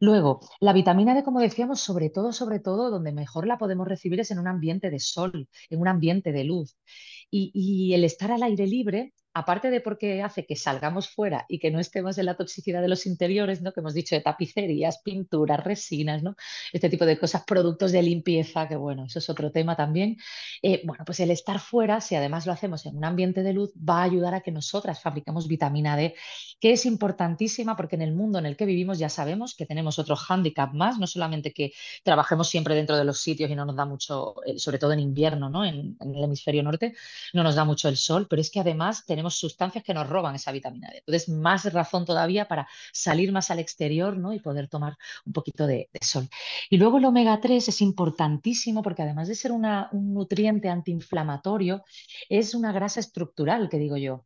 [0.00, 4.20] Luego, la vitamina D, como decíamos, sobre todo, sobre todo, donde mejor la podemos recibir
[4.20, 6.76] es en un ambiente de sol, en un ambiente de luz.
[7.30, 11.58] Y, y el estar al aire libre aparte de porque hace que salgamos fuera y
[11.58, 13.70] que no estemos en la toxicidad de los interiores, ¿no?
[13.74, 16.36] Que hemos dicho de tapicerías, pinturas, resinas, ¿no?
[16.72, 20.16] Este tipo de cosas, productos de limpieza, que bueno, eso es otro tema también.
[20.62, 23.74] Eh, bueno, pues el estar fuera, si además lo hacemos en un ambiente de luz,
[23.76, 26.14] va a ayudar a que nosotras fabriquemos vitamina D,
[26.58, 29.98] que es importantísima porque en el mundo en el que vivimos ya sabemos que tenemos
[29.98, 31.72] otro hándicap más, no solamente que
[32.02, 35.00] trabajemos siempre dentro de los sitios y no nos da mucho, eh, sobre todo en
[35.00, 35.62] invierno, ¿no?
[35.62, 36.94] En, en el hemisferio norte,
[37.34, 40.34] no nos da mucho el sol, pero es que además tenemos sustancias que nos roban
[40.34, 40.98] esa vitamina D.
[40.98, 44.32] Entonces, más razón todavía para salir más al exterior ¿no?
[44.32, 46.28] y poder tomar un poquito de, sol.
[46.70, 51.84] Y luego el omega 3 es importantísimo porque además de ser un nutriente antiinflamatorio,
[52.28, 54.24] es una grasa estructural, que digo yo.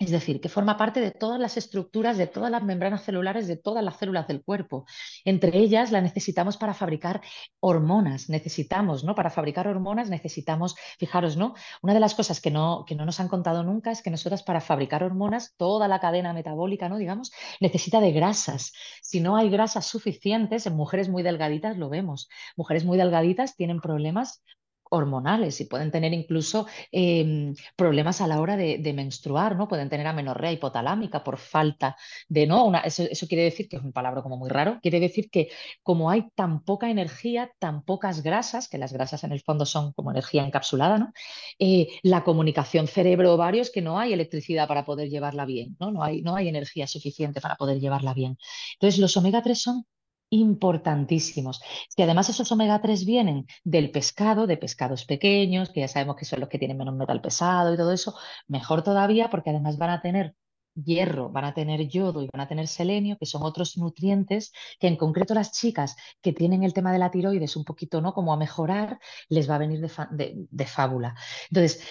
[0.00, 3.58] Es decir, que forma parte de todas las estructuras, de todas las membranas celulares, de
[3.58, 4.86] todas las células del cuerpo.
[5.26, 7.20] Entre ellas la necesitamos para fabricar
[7.60, 8.30] hormonas.
[8.30, 9.14] Necesitamos, ¿no?
[9.14, 11.54] Para fabricar hormonas necesitamos, fijaros, ¿no?
[11.82, 14.42] Una de las cosas que no, que no nos han contado nunca es que nosotras
[14.42, 16.96] para fabricar hormonas, toda la cadena metabólica, ¿no?
[16.96, 17.30] Digamos,
[17.60, 18.72] necesita de grasas.
[19.02, 22.30] Si no hay grasas suficientes, en mujeres muy delgaditas lo vemos.
[22.56, 24.42] Mujeres muy delgaditas tienen problemas
[24.90, 29.68] hormonales y pueden tener incluso eh, problemas a la hora de, menstruar, ¿no?
[29.68, 31.96] Pueden tener amenorrea hipotalámica por falta
[32.28, 32.64] de, ¿no?
[32.64, 35.48] Una, eso, eso, quiere decir, que es un palabra como muy raro, quiere decir que
[35.82, 39.92] como hay tan poca energía, tan pocas grasas, que las grasas en el fondo son
[39.92, 41.12] como energía encapsulada, ¿no?
[41.58, 45.90] Eh, la comunicación cerebro-ovario es que no hay electricidad para poder llevarla bien, ¿no?
[45.92, 48.38] No hay, no hay energía suficiente para poder llevarla bien.
[48.74, 49.86] Entonces, los omega 3 son
[50.30, 51.60] importantísimos.
[51.88, 56.24] Si además esos omega 3 vienen del pescado, de pescados pequeños, que ya sabemos que
[56.24, 58.14] son los que tienen menos metal pesado y todo eso,
[58.48, 60.34] mejor todavía porque además van a tener
[60.74, 64.86] hierro, van a tener yodo y van a tener selenio, que son otros nutrientes que
[64.86, 68.14] en concreto las chicas que tienen el tema de la tiroides un poquito, ¿no?
[68.14, 71.14] Como a mejorar, les va a venir de, de, de fábula.
[71.50, 71.82] Entonces,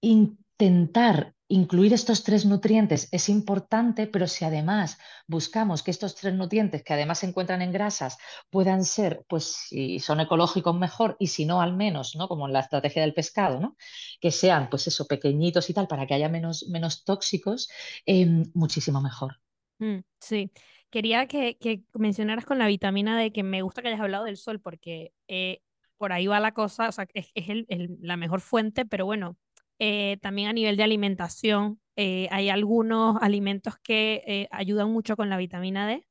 [0.00, 4.98] intentar incluir estos tres nutrientes es importante, pero si además
[5.28, 8.18] buscamos que estos tres nutrientes, que además se encuentran en grasas,
[8.50, 12.26] puedan ser, pues si son ecológicos mejor y si no al menos, ¿no?
[12.26, 13.76] Como en la estrategia del pescado, ¿no?
[14.20, 17.70] Que sean, pues eso, pequeñitos y tal, para que haya menos, menos tóxicos,
[18.04, 19.36] eh, muchísimo mejor.
[19.78, 20.50] Mm, sí,
[20.90, 24.38] quería que, que, mencionaras con la vitamina D, que me gusta que hayas hablado del
[24.38, 25.60] sol, porque eh,
[25.98, 29.36] por ahí va la cosa, o sea, es, es el, la mejor fuente, pero bueno,
[29.78, 35.30] eh, también a nivel de alimentación, eh, hay algunos alimentos que eh, ayudan mucho con
[35.30, 36.04] la vitamina D.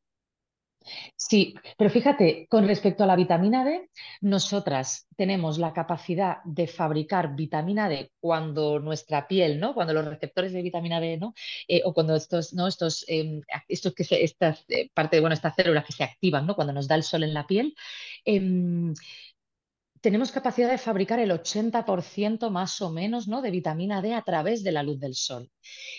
[1.15, 3.89] Sí, pero fíjate, con respecto a la vitamina D,
[4.19, 9.73] nosotras tenemos la capacidad de fabricar vitamina D cuando nuestra piel, ¿no?
[9.73, 11.33] Cuando los receptores de vitamina D, ¿no?
[11.85, 12.67] O cuando estos, ¿no?
[12.67, 13.39] Estos, eh,
[13.69, 16.55] estos que se, estas parte bueno, estas células que se activan, ¿no?
[16.55, 17.75] Cuando nos da el sol en la piel.
[20.03, 23.41] Em, tenemos capacidad de fabricar el 80% más o menos ¿no?
[23.41, 25.49] de vitamina D a través de la luz del sol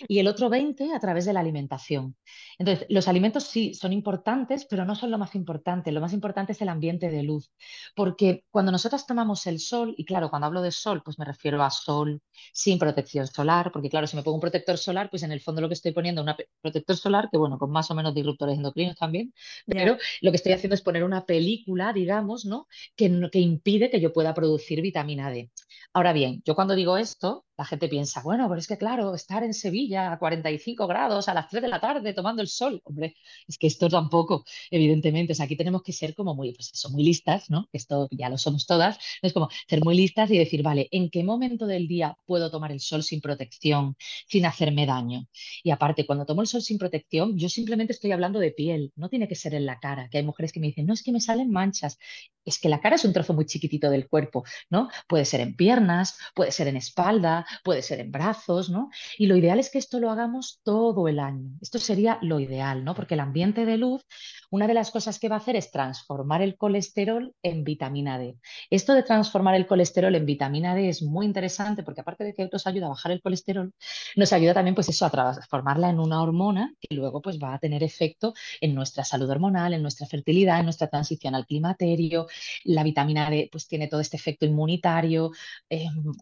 [0.07, 2.17] y el otro 20% a través de la alimentación.
[2.59, 5.91] Entonces, los alimentos sí son importantes, pero no son lo más importante.
[5.91, 7.51] Lo más importante es el ambiente de luz,
[7.97, 11.63] porque cuando nosotros tomamos el sol, y claro, cuando hablo de sol, pues me refiero
[11.63, 12.21] a sol
[12.53, 15.61] sin protección solar, porque claro, si me pongo un protector solar, pues en el fondo
[15.61, 18.57] lo que estoy poniendo es un protector solar, que bueno, con más o menos disruptores
[18.57, 19.33] endocrinos también,
[19.67, 20.05] pero yeah.
[20.21, 22.69] lo que estoy haciendo es poner una película, digamos, ¿no?
[22.97, 25.51] Que, que impide que yo pueda producir vitamina D.
[25.93, 29.43] Ahora bien, yo cuando digo esto, la gente piensa, bueno, pero es que claro, estar
[29.45, 33.15] en Sevilla a 45 grados a las 3 de la tarde tomando el sol, hombre,
[33.47, 36.91] es que esto tampoco, evidentemente, o sea, aquí tenemos que ser como muy, pues eso,
[36.91, 37.69] muy listas, ¿no?
[37.73, 41.23] Esto ya lo somos todas, es como ser muy listas y decir, vale, ¿en qué
[41.25, 43.97] momento del día puedo tomar el sol sin protección,
[44.29, 45.27] sin hacerme daño?
[45.63, 49.09] Y aparte, cuando tomo el sol sin protección, yo simplemente estoy hablando de piel, no
[49.09, 51.13] tiene que ser en la cara, que hay mujeres que me dicen, no, es que
[51.13, 51.99] me salen manchas,
[52.45, 54.89] es que la cara es un trozo muy chiquitito del cuerpo, ¿no?
[55.09, 58.91] Puede ser en piernas, puede ser en espalda, puede ser en brazos, ¿no?
[59.19, 61.51] Y lo ideal es que esto lo hagamos todo el año.
[61.61, 62.95] Esto sería lo ideal, ¿no?
[62.95, 64.03] Porque el ambiente de luz,
[64.51, 68.37] una de las cosas que va a hacer es transformar el colesterol en vitamina D.
[68.71, 72.49] Esto de transformar el colesterol en vitamina D es muy interesante porque aparte de que
[72.53, 73.73] nos ayuda a bajar el colesterol,
[74.17, 77.59] nos ayuda también pues eso a transformarla en una hormona que luego pues va a
[77.59, 82.27] tener efecto en nuestra salud hormonal, en nuestra fertilidad, en nuestra transición al climaterio.
[82.65, 85.31] La vitamina D pues tiene todo este efecto inmunitario.
[85.69, 86.15] Eh, bueno,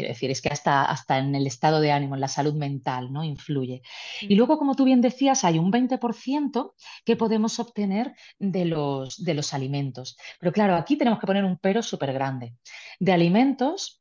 [0.00, 3.12] Quiero decir, es que hasta, hasta en el estado de ánimo, en la salud mental,
[3.12, 3.22] ¿no?
[3.22, 3.82] Influye.
[4.22, 6.72] Y luego, como tú bien decías, hay un 20%
[7.04, 10.16] que podemos obtener de los, de los alimentos.
[10.38, 12.54] Pero claro, aquí tenemos que poner un pero súper grande.
[12.98, 13.99] De alimentos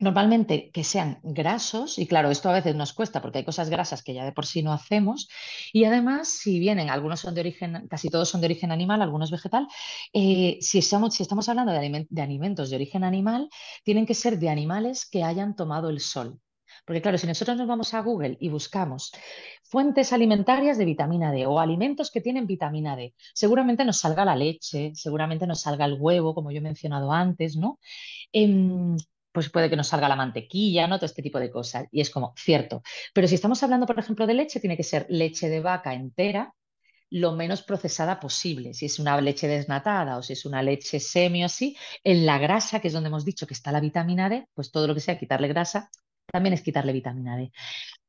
[0.00, 4.04] Normalmente que sean grasos, y claro, esto a veces nos cuesta porque hay cosas grasas
[4.04, 5.28] que ya de por sí no hacemos,
[5.72, 9.32] y además, si vienen, algunos son de origen, casi todos son de origen animal, algunos
[9.32, 9.66] vegetal,
[10.12, 13.48] eh, si, estamos, si estamos hablando de, aliment de alimentos de origen animal,
[13.82, 16.38] tienen que ser de animales que hayan tomado el sol.
[16.86, 19.12] Porque claro, si nosotros nos vamos a Google y buscamos
[19.62, 24.36] fuentes alimentarias de vitamina D o alimentos que tienen vitamina D, seguramente nos salga la
[24.36, 27.78] leche, seguramente nos salga el huevo, como yo he mencionado antes, ¿no?
[28.32, 28.96] Em,
[29.38, 30.96] pues puede que nos salga la mantequilla, ¿no?
[30.96, 31.86] Todo este tipo de cosas.
[31.92, 32.82] Y es como, cierto.
[33.14, 36.52] Pero si estamos hablando, por ejemplo, de leche, tiene que ser leche de vaca entera,
[37.10, 38.74] lo menos procesada posible.
[38.74, 42.38] Si es una leche desnatada o si es una leche semi o así, en la
[42.38, 45.00] grasa, que es donde hemos dicho que está la vitamina D, pues todo lo que
[45.00, 45.88] sea quitarle grasa,
[46.30, 47.52] también es quitarle vitamina D.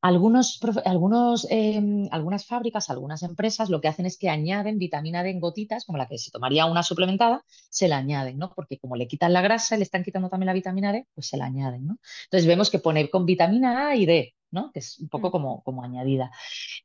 [0.02, 5.30] Algunos, algunos, em, algunas fábricas, algunas empresas lo que hacen es que añaden vitamina D
[5.32, 8.54] en gotitas, como la que se tomaría una suplementada, se la añaden, ¿no?
[8.56, 11.28] Porque como le quitan la grasa y le están quitando también la vitamina D, pues
[11.28, 12.00] se la añaden, ¿no?
[12.26, 14.72] Entonces vemos que pone con vitamina A y D, ¿no?
[14.72, 15.32] Que es un poco mm.
[15.32, 16.32] como, como añadida.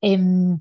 [0.00, 0.58] Em,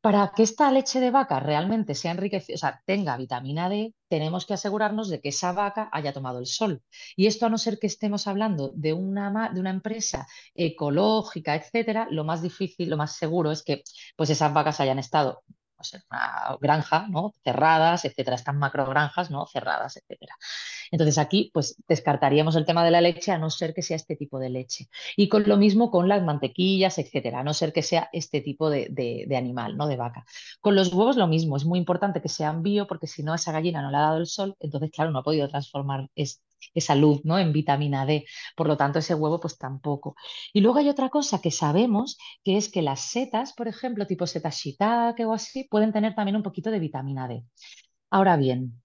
[0.00, 4.46] para que esta leche de vaca realmente sea enriquecida, o sea, tenga vitamina D, tenemos
[4.46, 6.82] que asegurarnos de que esa vaca haya tomado el sol.
[7.16, 12.08] Y esto a no ser que estemos hablando de una, de una empresa ecológica, etcétera,
[12.10, 13.82] lo más difícil, lo más seguro es que
[14.16, 15.42] pues esas vacas hayan estado
[16.10, 17.32] una granja, ¿no?
[17.44, 19.46] Cerradas, etcétera, están macrogranjas, ¿no?
[19.46, 20.36] Cerradas, etcétera.
[20.90, 24.16] Entonces aquí, pues descartaríamos el tema de la leche a no ser que sea este
[24.16, 24.88] tipo de leche.
[25.16, 28.70] Y con lo mismo con las mantequillas, etcétera, a no ser que sea este tipo
[28.70, 29.86] de, de, animal, ¿no?
[29.86, 30.24] De vaca.
[30.60, 33.52] Con los huevos lo mismo, es muy importante que sean bio porque si no esa
[33.52, 36.08] gallina no le ha dado el sol, entonces claro, no ha podido transformar
[36.74, 37.38] esa luz ¿no?
[37.38, 38.24] en vitamina D.
[38.56, 40.16] Por lo tanto, ese huevo pues tampoco.
[40.52, 44.26] Y luego hay otra cosa que sabemos, que es que las setas, por ejemplo, tipo
[44.26, 47.44] setas shiitake o así, pueden tener también un poquito de vitamina D.
[48.10, 48.82] Ahora bien,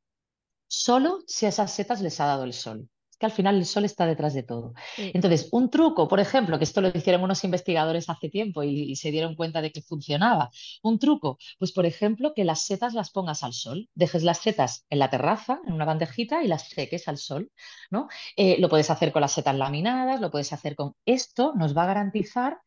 [0.67, 2.88] solo si a esas setas les ha dado el sol.
[3.09, 4.73] Es que al final el sol está detrás de todo.
[4.97, 9.09] Entonces, un truco, por ejemplo, que esto lo hicieron unos investigadores hace tiempo y, se
[9.09, 10.49] dieron cuenta de que funcionaba.
[10.83, 13.89] Un truco, pues por ejemplo, que las setas las pongas al sol.
[13.95, 17.51] Dejes las setas en la terraza, en una bandejita, y las seques al sol.
[17.89, 18.09] ¿no?
[18.36, 21.83] Eh, lo puedes hacer con las setas laminadas, lo puedes hacer con esto, nos va
[21.83, 22.59] a garantizar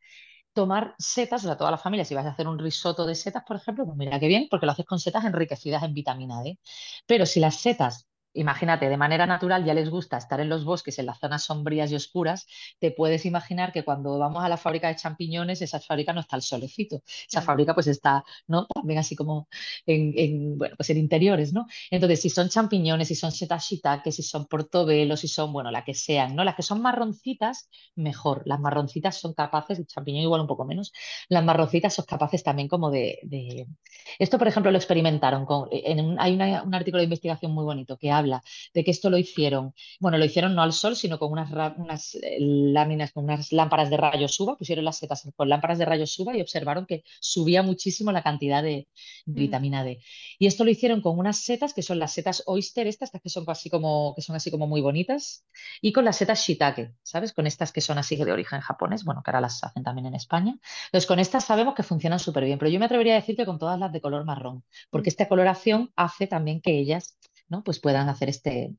[0.59, 3.45] tomar setas, o sea, toda la familia, si vas a hacer un risotto de setas,
[3.47, 6.59] por ejemplo, pues mira qué bien, porque lo haces con setas enriquecidas en vitamina D.
[7.07, 8.09] Pero si las setas
[8.39, 11.91] imagínate, de manera natural ya les gusta estar en los bosques, en las zonas sombrías
[11.91, 12.47] y oscuras,
[12.79, 16.37] te puedes imaginar que cuando vamos a la fábrica de champiñones, esa fábrica no está
[16.37, 18.67] al solecito, esa fábrica pues está, ¿no?
[18.67, 19.49] También así como
[19.87, 21.67] en, bueno, pues en interiores, ¿no?
[21.91, 25.85] Entonces, si son champiñones, si son setas shiitake, si son portobelos, si son, bueno, la
[25.85, 26.45] que sean, ¿no?
[26.45, 28.43] Las que son marroncitas, mejor.
[28.47, 30.93] Las marroncitas son capaces, el champiñón igual un poco menos,
[31.29, 33.19] las marroncitas son capaces también como de...
[34.19, 35.69] Esto, por ejemplo, lo experimentaron con...
[35.71, 38.28] En hay un artículo de investigación muy bonito que habla
[38.75, 42.15] de que esto lo hicieron, bueno, lo hicieron no al sol, sino con unas, unas
[42.17, 46.19] eh, láminas, con unas lámparas de rayos UVA, pusieron las setas con lámparas de rayos
[46.19, 48.89] UVA y observaron que subía muchísimo la cantidad de
[49.27, 49.35] mm.
[49.35, 50.01] vitamina D.
[50.39, 53.45] Y esto lo hicieron con unas setas que son las setas oyster, estas, que son
[53.49, 55.45] así como, que son así como muy bonitas,
[55.81, 57.33] y con las setas shiitake, ¿sabes?
[57.33, 60.15] Con estas que son así de origen japonés, bueno, que ahora las hacen también en
[60.15, 60.59] España.
[60.87, 63.47] Entonces, con estas sabemos que funcionan súper bien, pero yo me atrevería a decir que
[63.47, 65.15] con todas las de color marrón, porque mm.
[65.15, 67.19] esta coloración hace también que ellas
[67.49, 67.63] ¿no?
[67.63, 68.75] pues puedan hacer este,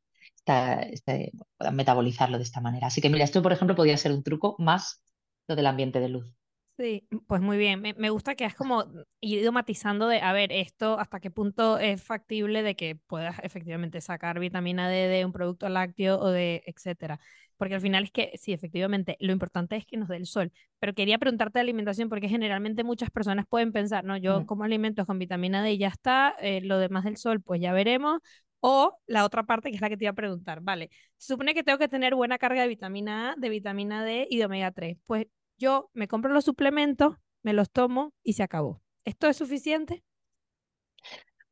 [0.46, 2.88] este, puedan metabolizarlo de esta manera.
[2.88, 5.04] Así que mira, esto por ejemplo podría ser un truco más
[5.48, 6.34] lo del ambiente de luz.
[6.80, 7.82] Sí, pues muy bien.
[7.82, 8.86] Me, gusta que has como
[9.20, 14.00] ido matizando de, a ver, esto hasta qué punto es factible de que puedas efectivamente
[14.00, 17.20] sacar vitamina D de un producto lácteo o de etcétera.
[17.58, 20.54] Porque al final es que, sí, efectivamente, lo importante es que nos dé el sol.
[20.80, 25.06] Pero quería preguntarte de alimentación porque generalmente muchas personas pueden pensar, no, yo como alimentos
[25.06, 28.22] con vitamina D y ya está, eh, lo demás del sol pues ya veremos,
[28.60, 31.54] o la otra parte, que es la que te iba a preguntar, vale, se supone
[31.54, 34.72] que tengo que tener buena carga de vitamina A, de vitamina D y de omega
[34.72, 34.98] 3.
[35.06, 38.82] Pues yo me compro los suplementos, me los tomo y se acabó.
[39.06, 40.04] ¿Esto es suficiente?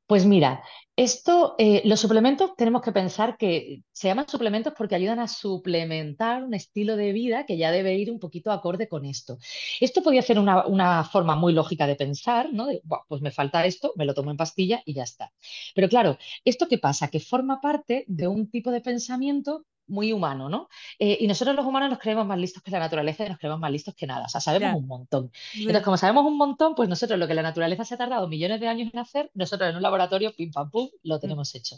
[0.07, 0.63] Pues mira,
[0.95, 6.43] esto, eh, los suplementos tenemos que pensar que se llaman suplementos porque ayudan a suplementar
[6.45, 9.37] un estilo de vida que ya debe ir un poquito acorde con esto.
[9.81, 12.67] Esto podría ser una, forma muy lógica de pensar, ¿no?
[13.09, 15.33] pues me falta esto, me lo tomo en pastilla y ya está.
[15.75, 17.09] Pero claro, ¿esto qué pasa?
[17.09, 20.69] Que forma parte de un tipo de pensamiento muy humano, ¿no?
[20.99, 23.59] Eh, y nosotros los humanos nos creemos más listos que la naturaleza y nos creemos
[23.59, 25.31] más listos que nada, o sea, sabemos un montón.
[25.55, 28.59] Entonces, como sabemos un montón, pues nosotros lo que la naturaleza se ha tardado millones
[28.59, 31.19] de años en hacer, nosotros en un laboratorio, pim, pam, pum, lo mm.
[31.19, 31.77] tenemos hecho.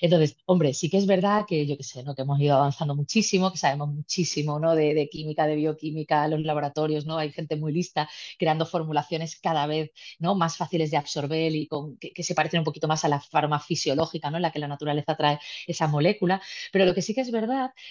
[0.00, 2.14] Entonces, hombre, sí que es verdad que yo qué sé, ¿no?
[2.14, 4.74] Que hemos ido avanzando muchísimo, que sabemos muchísimo, ¿no?
[4.74, 7.18] De, química, de bioquímica, los laboratorios, ¿no?
[7.18, 10.34] Hay gente muy lista creando formulaciones cada vez, ¿no?
[10.34, 13.20] Más fáciles de absorber y con, que, que se parecen un poquito más a la
[13.20, 14.36] farma fisiológica, ¿no?
[14.36, 16.40] En la que la naturaleza trae esa molécula.
[16.72, 17.47] Pero lo que sí que es verdad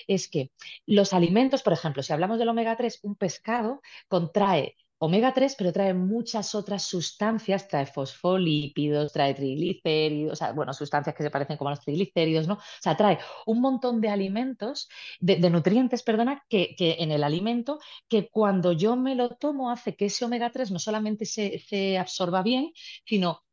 [0.08, 0.52] es que
[0.86, 5.72] los alimentos, por ejemplo, si hablamos del omega 3, un pescado contrae omega 3, pero
[5.72, 11.58] trae muchas otras sustancias, trae fosfolípidos, trae triglicéridos, o sea, bueno, sustancias que se parecen
[11.58, 12.56] como a los triglicéridos, ¿no?
[12.56, 14.90] O sea, trae un montón de alimentos,
[15.20, 20.06] de, nutrientes, perdona, que, en el alimento, que cuando yo me lo tomo hace que
[20.06, 22.72] ese omega 3 no solamente se, se absorba bien,
[23.06, 23.44] sino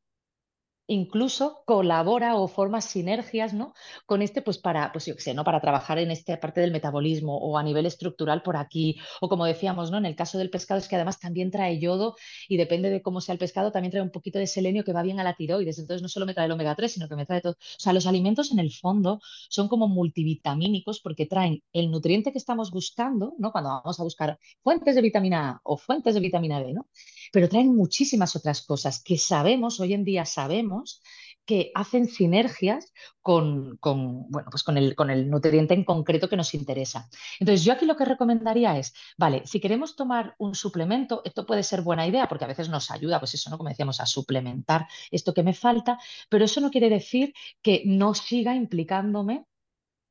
[0.86, 3.74] incluso colabora o forma sinergias ¿no?
[4.06, 5.44] con este, pues para, pues ¿no?
[5.44, 9.44] para trabajar en esta parte del metabolismo o a nivel estructural por aquí, o como
[9.46, 9.98] decíamos, ¿no?
[9.98, 12.16] en el caso del pescado es que además también trae yodo
[12.48, 15.02] y depende de cómo sea el pescado, también trae un poquito de selenio que va
[15.02, 17.26] bien a la tiroides, entonces no solo me trae el omega 3, sino que me
[17.26, 17.52] trae todo.
[17.54, 22.38] O sea, los alimentos en el fondo son como multivitamínicos porque traen el nutriente que
[22.38, 23.52] estamos buscando, ¿no?
[23.52, 26.88] Cuando vamos a buscar fuentes de vitamina A o fuentes de vitamina D, ¿no?
[27.34, 31.02] Pero traen muchísimas otras cosas que sabemos, hoy en día sabemos,
[31.44, 36.54] que hacen sinergias con, bueno, pues con, el, con el nutriente en concreto que nos
[36.54, 37.08] interesa.
[37.40, 41.64] Entonces, yo aquí lo que recomendaría es, vale, si queremos tomar un suplemento, esto puede
[41.64, 43.58] ser buena idea porque a veces nos ayuda, pues eso, ¿no?
[43.58, 48.14] Como decíamos, a suplementar esto que me falta, pero eso no quiere decir que no
[48.14, 49.44] siga implicándome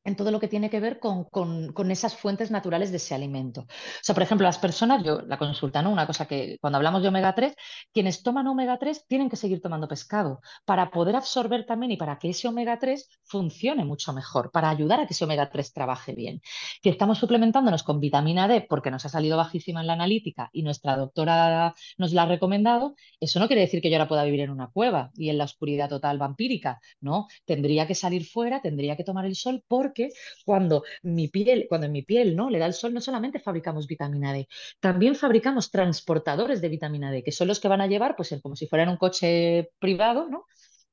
[0.05, 3.61] en todo lo que tiene que ver con, con, esas fuentes naturales de ese alimento.
[3.61, 3.67] O
[4.01, 5.91] sea, por ejemplo, las personas, yo la consulta, ¿no?
[5.91, 7.55] Una cosa que cuando hablamos de omega 3,
[7.93, 12.17] quienes toman omega 3 tienen que seguir tomando pescado para poder absorber también y para
[12.17, 16.13] que ese omega 3 funcione mucho mejor, para ayudar a que ese omega 3 trabaje
[16.13, 16.41] bien.
[16.81, 20.63] Que estamos suplementándonos con vitamina D porque nos ha salido bajísima en la analítica y
[20.63, 24.41] nuestra doctora nos la ha recomendado, eso no quiere decir que yo ahora pueda vivir
[24.41, 27.27] en una cueva y en la oscuridad total vampírica, ¿no?
[27.45, 30.13] Tendría que salir fuera, tendría que tomar el sol porque porque
[30.45, 32.49] cuando mi piel, cuando en mi piel ¿no?
[32.49, 34.47] le da el sol, no solamente fabricamos vitamina D,
[34.79, 38.55] también fabricamos transportadores de vitamina D, que son los que van a llevar, pues como
[38.55, 40.45] si fueran un coche privado, ¿no?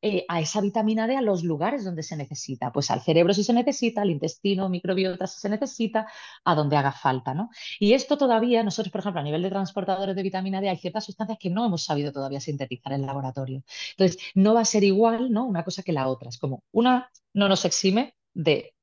[0.02, 3.44] Eh, a esa vitamina D a los lugares donde se necesita, pues al cerebro si
[3.44, 6.06] se necesita, al intestino, microbiota si se necesita,
[6.44, 7.50] a donde haga falta, ¿no?
[7.78, 11.04] Y esto todavía, nosotros, por ejemplo, a nivel de transportadores de vitamina D, hay ciertas
[11.04, 13.62] sustancias que no hemos sabido todavía sintetizar en el laboratorio.
[13.92, 15.44] Entonces, no va a ser igual, ¿no?
[15.46, 16.28] Una cosa que la otra.
[16.30, 18.74] Es como una no nos exime de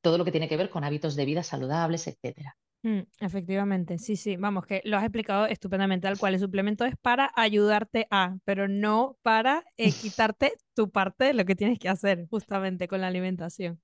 [0.00, 2.56] todo lo que tiene que ver con hábitos de vida saludables, etcétera.
[2.82, 6.94] Mm, efectivamente, sí, sí, vamos, que lo has explicado estupendamente, al cual el suplemento es
[6.96, 11.90] para ayudarte a, pero no para eh, quitarte tu parte de lo que tienes que
[11.90, 13.80] hacer justamente con la alimentación.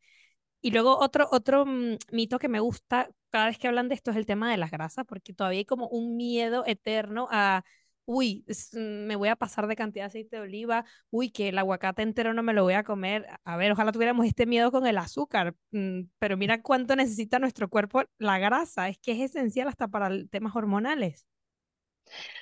[0.63, 4.11] Y luego otro, otro mm, mito que me gusta cada vez que hablan de esto
[4.11, 7.65] es el tema de las grasas, porque todavía hay como un miedo eterno a
[8.07, 11.59] uy, mm, me voy a pasar de cantidad de aceite de oliva, uy, que el
[11.59, 13.27] aguacate entero no me lo voy a comer.
[13.45, 17.69] A ver, ojalá tuviéramos este miedo con el azúcar, mm, pero mira cuánto necesita nuestro
[17.69, 21.27] cuerpo la grasa, es que es esencial hasta para temas hormonales.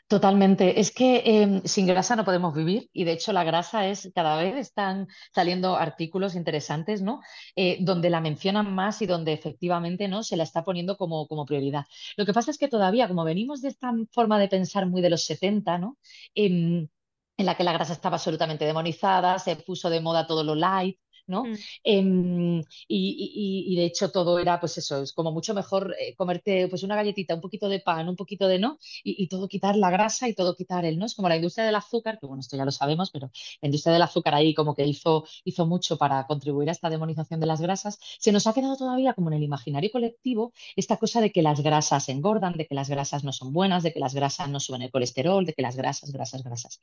[0.08, 0.80] Totalmente.
[0.80, 4.36] Es que em, sin grasa no podemos vivir y de hecho la grasa es, cada
[4.36, 7.20] vez están saliendo artículos interesantes, ¿no?
[7.56, 11.46] Eh, donde la mencionan más y donde efectivamente no se la está poniendo como, como
[11.46, 11.84] prioridad.
[12.16, 15.10] Lo que pasa es que todavía, como venimos de esta forma de pensar muy de
[15.10, 15.98] los 70, ¿no?
[16.34, 16.88] Em,
[17.36, 20.98] en la que la grasa estaba absolutamente demonizada, se puso de moda todo lo light,
[21.26, 21.44] ¿no?
[21.44, 21.56] Mm.
[21.84, 26.82] Em, y, de hecho todo era, pues eso, es como mucho mejor eh, comerte pues
[26.82, 30.28] una galletita, un poquito de pan, un poquito de no, y, todo quitar la grasa
[30.28, 31.06] y todo quitar el, ¿no?
[31.06, 33.30] Es como la industria del azúcar, que bueno, esto ya lo sabemos, pero
[33.62, 37.40] la industria del azúcar ahí como que hizo, hizo mucho para contribuir a esta demonización
[37.40, 41.20] de las grasas, se nos ha quedado todavía como en el imaginario colectivo esta cosa
[41.20, 44.14] de que las grasas engordan, de que las grasas no son buenas, de que las
[44.14, 46.80] grasas no suben el colesterol, de que las grasas, grasas, grasas.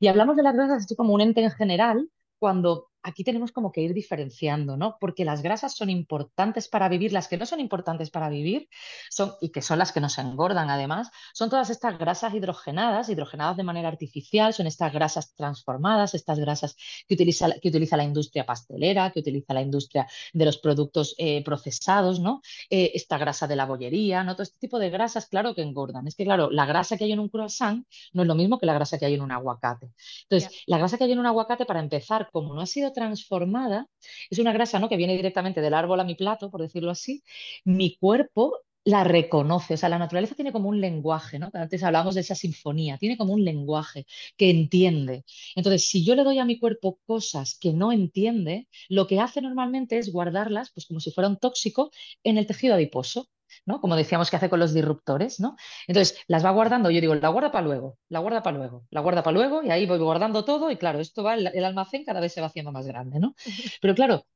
[0.00, 3.70] Y hablamos de las grasas así como un ente en general, cuando aquí tenemos como
[3.70, 4.96] que ir diferenciando, ¿no?
[4.98, 8.68] Porque las grasas son importantes para vivir, las que no son importantes para vivir
[9.10, 13.58] son, y que son las que nos engordan además, son todas estas grasas hidrogenadas, hidrogenadas
[13.58, 16.76] de manera artificial, son estas grasas transformadas, estas grasas
[17.06, 21.44] que utiliza, que utiliza la industria pastelera, que utiliza la industria de los productos eh,
[21.44, 22.40] procesados, ¿no?
[22.70, 24.32] Eh, esta grasa de la bollería, ¿no?
[24.34, 26.08] Todo este tipo de grasas, claro que engordan.
[26.08, 28.66] Es que, claro, la grasa que hay en un croissant no es lo mismo que
[28.66, 29.90] la grasa que hay en un aguacate.
[30.22, 33.88] Entonces, la grasa que hay en un aguacate, para empezar, como no ha sido transformada,
[34.30, 34.88] es una grasa ¿no?
[34.88, 37.22] que viene directamente del árbol a mi plato, por decirlo así,
[37.64, 41.50] mi cuerpo la reconoce, o sea, la naturaleza tiene como un lenguaje, ¿no?
[41.54, 45.24] Antes hablábamos de esa sinfonía, tiene como un lenguaje que entiende.
[45.56, 49.40] Entonces, si yo le doy a mi cuerpo cosas que no entiende, lo que hace
[49.40, 51.90] normalmente es guardarlas, pues como si fuera un tóxico,
[52.24, 53.30] en el tejido adiposo.
[53.66, 53.80] ¿No?
[53.80, 55.56] Como decíamos que hace con los disruptores, ¿no?
[55.86, 59.00] Entonces, las va guardando, yo digo, la guarda para luego, la guarda para luego, la
[59.00, 62.20] guarda para luego, y ahí voy guardando todo, y claro, esto va, el, almacén cada
[62.20, 63.34] vez se va haciendo más grande, ¿no?
[63.80, 64.26] Pero claro,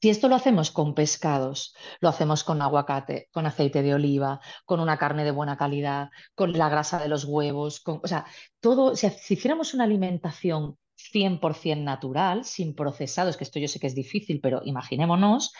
[0.00, 4.80] si esto lo hacemos con pescados, lo hacemos con aguacate, con aceite de oliva, con
[4.80, 8.24] una carne de buena calidad, con la grasa de los huevos, con, o sea,
[8.60, 10.78] todo, si, si hiciéramos una alimentación
[11.12, 15.52] 100% natural, sin procesados, que esto yo sé que es difícil, pero imaginémonos,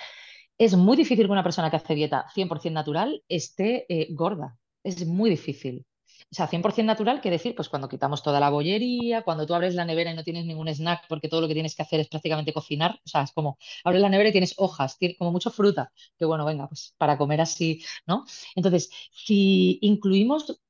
[0.60, 4.58] es muy difícil que una persona que hace dieta 100% natural esté eh, gorda.
[4.84, 5.86] Es muy difícil.
[6.30, 9.74] o sea, 100% natural quiere decir, pues cuando quitamos toda la bollería, cuando tú abres
[9.74, 12.08] la nevera y no tienes ningún snack porque todo lo que tienes que hacer es
[12.08, 15.50] prácticamente cocinar, o sea, es como abres la nevera y tienes hojas, tienes como mucho
[15.50, 18.26] fruta, que bueno, venga, pues para comer así, ¿no?
[18.54, 20.60] Entonces, si incluimos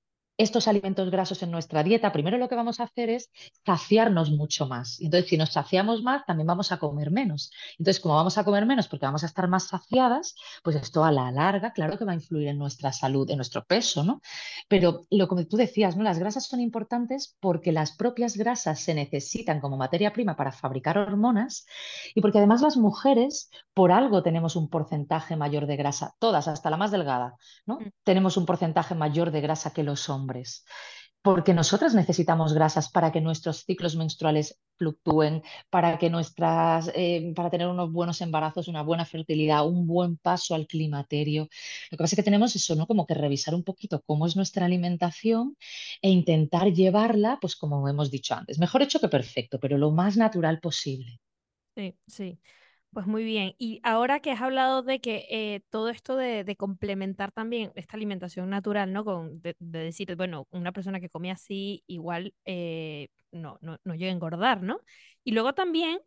[0.43, 3.31] estos alimentos grasos en nuestra dieta, primero lo que vamos a hacer es
[3.67, 4.99] saciarnos mucho más.
[5.01, 7.53] Entonces, si nos saciamos más, también vamos a comer menos.
[7.79, 11.13] Entonces, como vamos a comer menos porque vamos a estar más saciadas, pues esto a
[11.13, 14.23] la larga, claro que va a influir en nuestra salud, en nuestro peso, ¿no?
[14.67, 16.05] Pero lo que tú decías, ¿no?
[16.05, 20.97] Las grasas son importantes porque las propias grasas se necesitan como materia prima para fabricar
[20.97, 21.67] hormonas
[22.15, 26.71] y porque además las mujeres, por algo tenemos un porcentaje mayor de grasa, todas, hasta
[26.71, 27.35] la más delgada,
[27.67, 27.79] ¿no?
[27.79, 27.91] Mm.
[28.05, 30.30] Tenemos un porcentaje mayor de grasa que los hombres
[31.23, 37.51] porque nosotras necesitamos grasas para que nuestros ciclos menstruales fluctúen, para que nuestras, eh, para
[37.51, 41.49] tener unos buenos embarazos, una buena fertilidad, un buen paso al climaterio.
[41.91, 42.87] Lo que pasa es que tenemos eso, ¿no?
[42.87, 45.57] Como que revisar un poquito cómo es nuestra alimentación
[46.01, 50.17] e intentar llevarla, pues como hemos dicho antes, mejor hecho que perfecto, pero lo más
[50.17, 51.21] natural posible.
[51.77, 52.39] Sí, sí.
[52.93, 53.55] Pues muy bien.
[53.59, 58.51] Y ahora que has hablado de que eh, todo esto de, complementar también esta alimentación
[58.51, 59.05] natural, ¿no?
[59.05, 64.11] Con, de, decir, bueno, una persona que come así igual eh, no, no, no llega
[64.11, 64.81] a engordar, ¿no?
[65.23, 66.01] Y luego también,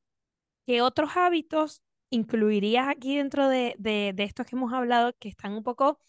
[0.66, 5.64] ¿qué otros hábitos incluirías aquí dentro de, de estos que hemos hablado que están un
[5.64, 6.00] poco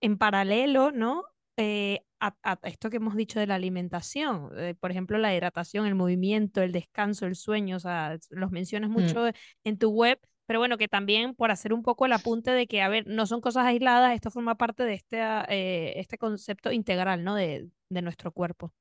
[0.00, 1.24] en paralelo, ¿no?
[1.56, 5.94] Eh, a, esto que hemos dicho de la alimentación, eh, por ejemplo, la hidratación, el
[5.94, 8.92] movimiento, el descanso, el sueño, o sea, los mencionas mm.
[8.92, 9.24] mucho
[9.64, 12.82] en tu web, pero bueno, que también por hacer un poco el apunte de que,
[12.82, 15.18] a ver, no son cosas aisladas, esto forma parte de este,
[15.48, 17.34] eh, este concepto integral, ¿no?
[17.34, 18.72] De, de nuestro cuerpo.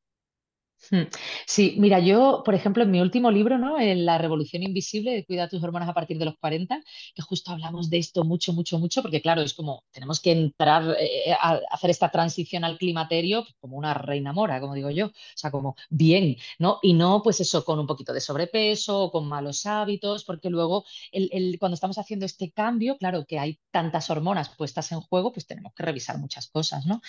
[0.91, 1.03] Hmm.
[1.45, 3.79] Sí, mira, yo, por ejemplo, en mi último libro, ¿no?
[3.79, 6.81] En La Revolución Invisible de Cuida tus hormonas a partir de los 40,
[7.13, 10.95] que justo hablamos de esto mucho, mucho, mucho, porque claro, es como tenemos que entrar
[10.97, 15.11] eh, a hacer esta transición al climaterio como una reina mora, como digo yo, o
[15.35, 16.79] sea, como bien, ¿no?
[16.81, 20.85] Y no, pues eso, con un poquito de sobrepeso o con malos hábitos, porque luego
[21.11, 25.45] el, cuando estamos haciendo este cambio, claro, que hay tantas hormonas puestas en juego, pues
[25.45, 27.01] tenemos que revisar muchas cosas, ¿no?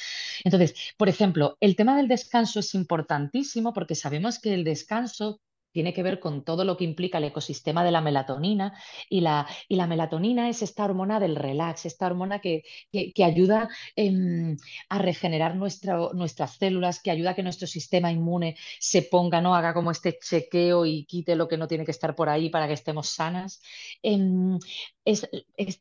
[0.44, 5.40] Entonces, por ejemplo, el tema del descanso es importantísimo porque sabemos que el descanso
[5.72, 8.74] tiene que ver con todo lo que implica el ecosistema de la melatonina
[9.08, 13.68] y la, y la melatonina es esta hormona del relax, esta hormona que, que, ayuda
[13.96, 14.56] em,
[14.88, 19.54] a regenerar nuestras células, que ayuda a que nuestro sistema inmune se ponga, ¿no?
[19.54, 22.66] haga como este chequeo y quite lo que no tiene que estar por ahí para
[22.66, 23.60] que estemos sanas.
[24.02, 24.58] Em,
[25.04, 25.28] es,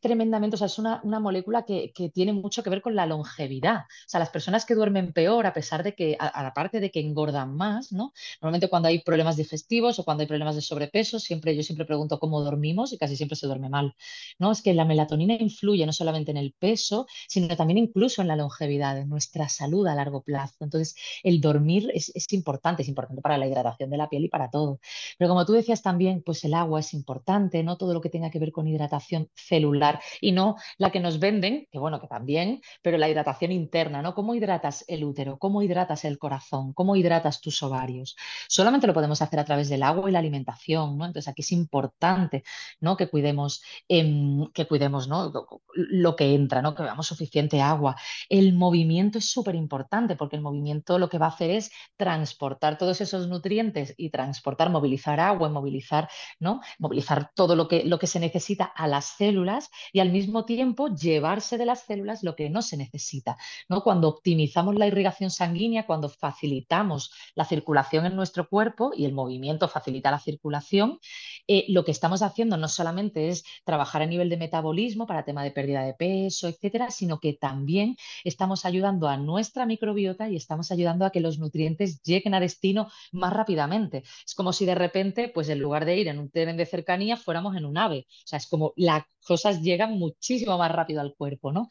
[0.00, 3.80] tremendamente, o sea, es una, molécula que, tiene mucho que ver con la longevidad.
[3.80, 7.54] O sea, las personas que duermen peor, a pesar de que, aparte de que engordan
[7.56, 8.12] más, ¿no?
[8.40, 12.18] Normalmente cuando hay problemas digestivos o cuando hay problemas de sobrepeso, siempre, yo siempre pregunto
[12.18, 13.94] cómo dormimos y casi siempre se duerme mal,
[14.38, 14.52] ¿no?
[14.52, 18.36] Es que la melatonina influye no solamente en el peso, sino también incluso en la
[18.36, 20.56] longevidad, en nuestra salud a largo plazo.
[20.60, 24.28] Entonces, el dormir es, es importante, es importante para la hidratación de la piel y
[24.28, 24.80] para todo.
[25.18, 27.76] Pero como tú decías también, pues el agua es importante, ¿no?
[27.76, 31.66] Todo lo que tenga que ver con hidratación celular y no la que nos venden,
[31.70, 34.14] que bueno, que también, pero la hidratación interna, ¿no?
[34.14, 35.38] ¿Cómo hidratas el útero?
[35.38, 36.72] ¿Cómo hidratas el corazón?
[36.74, 38.16] ¿Cómo hidratas tus ovarios?
[38.48, 41.06] Solamente lo podemos hacer a través del agua y la alimentación, ¿no?
[41.06, 42.44] Entonces aquí es importante,
[42.80, 42.96] ¿no?
[42.96, 45.32] Que cuidemos, em, que cuidemos, ¿no?
[45.74, 46.74] Lo que entra, ¿no?
[46.74, 47.96] Que veamos suficiente agua.
[48.28, 52.78] El movimiento es súper importante porque el movimiento lo que va a hacer es transportar
[52.78, 56.08] todos esos nutrientes y transportar, movilizar agua, movilizar,
[56.38, 56.60] ¿no?
[56.78, 60.88] Movilizar todo lo que, lo que se necesita a la células y al mismo tiempo
[60.88, 63.36] llevarse de las células lo que no se necesita.
[63.68, 63.82] ¿no?
[63.82, 69.59] Cuando optimizamos la irrigación sanguínea, cuando facilitamos la circulación en nuestro cuerpo y el movimiento
[69.68, 70.98] facilita la circulación,
[71.46, 75.42] eh, lo que estamos haciendo no solamente es trabajar a nivel de metabolismo para tema
[75.42, 80.70] de pérdida de peso, etcétera, sino que también estamos ayudando a nuestra microbiota y estamos
[80.70, 84.02] ayudando a que los nutrientes lleguen a destino más rápidamente.
[84.24, 87.16] Es como si de repente, pues en lugar de ir en un tren de cercanía,
[87.16, 88.06] fuéramos en un ave.
[88.08, 91.68] O sea, es como las cosas llegan muchísimo más rápido al cuerpo, ¿no?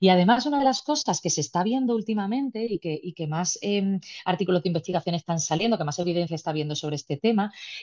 [0.00, 4.00] Y además una de las cosas que se está viendo últimamente y que, más em,
[4.24, 7.29] artículos de investigación están saliendo, que más evidencia está viendo sobre este tema,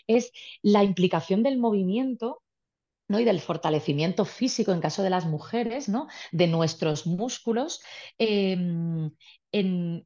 [0.08, 0.32] es
[0.62, 2.44] la implicación del movimiento
[3.08, 3.20] ¿no?
[3.20, 6.08] y del fortalecimiento físico en caso de las mujeres, ¿no?
[6.32, 7.82] de nuestros músculos,
[8.18, 9.12] em,
[9.52, 10.06] en,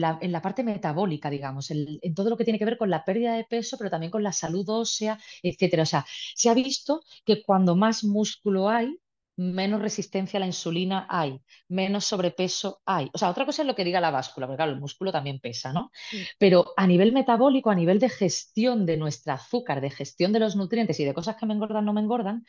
[0.00, 3.44] la, parte metabólica, digamos, en, todo lo que tiene que ver con la pérdida de
[3.44, 5.82] peso, pero también con la salud ósea, etcétera.
[5.82, 8.96] O sea, se ha visto que cuando más músculo hay,
[9.36, 13.10] menos resistencia a la insulina hay, menos sobrepeso hay.
[13.12, 15.40] O sea, otra cosa es lo que diga la báscula, porque claro, el músculo también
[15.40, 15.90] pesa, ¿no?
[16.38, 20.56] Pero a nivel metabólico, a nivel de gestión de nuestro azúcar, de gestión de los
[20.56, 22.44] nutrientes y de cosas que me engordan, no me engordan,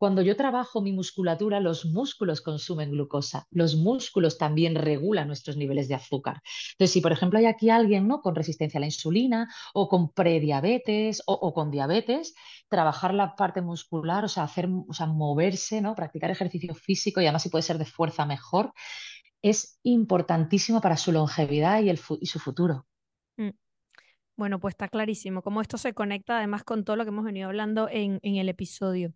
[0.00, 5.88] cuando yo trabajo mi musculatura, los músculos consumen glucosa, los músculos también regulan nuestros niveles
[5.88, 6.40] de azúcar.
[6.72, 8.22] Entonces, si por ejemplo hay aquí alguien ¿no?
[8.22, 12.34] con resistencia a la insulina o con prediabetes o, con diabetes,
[12.70, 15.94] trabajar la parte muscular, o sea, hacer, o sea, moverse, ¿no?
[15.94, 18.72] practicar ejercicio físico y además si puede ser de fuerza mejor,
[19.42, 22.86] es importantísimo para su longevidad y, el su futuro.
[23.36, 23.50] Mm.
[24.40, 27.48] Bueno, pues está clarísimo cómo esto se conecta además con todo lo que hemos venido
[27.48, 29.12] hablando en, el episodio.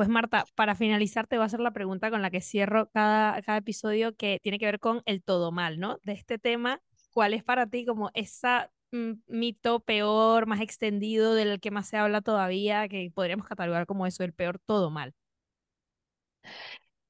[0.00, 3.36] Pues Marta, para finalizar te voy a hacer la pregunta con la que cierro cada,
[3.58, 5.98] episodio que tiene que ver con el todo mal, ¿no?
[6.04, 6.80] De este tema,
[7.12, 11.98] ¿cuál es para ti como esa mm, mito peor, más extendido, del que más se
[11.98, 15.12] habla todavía, que podríamos catalogar como eso, el peor todo mal?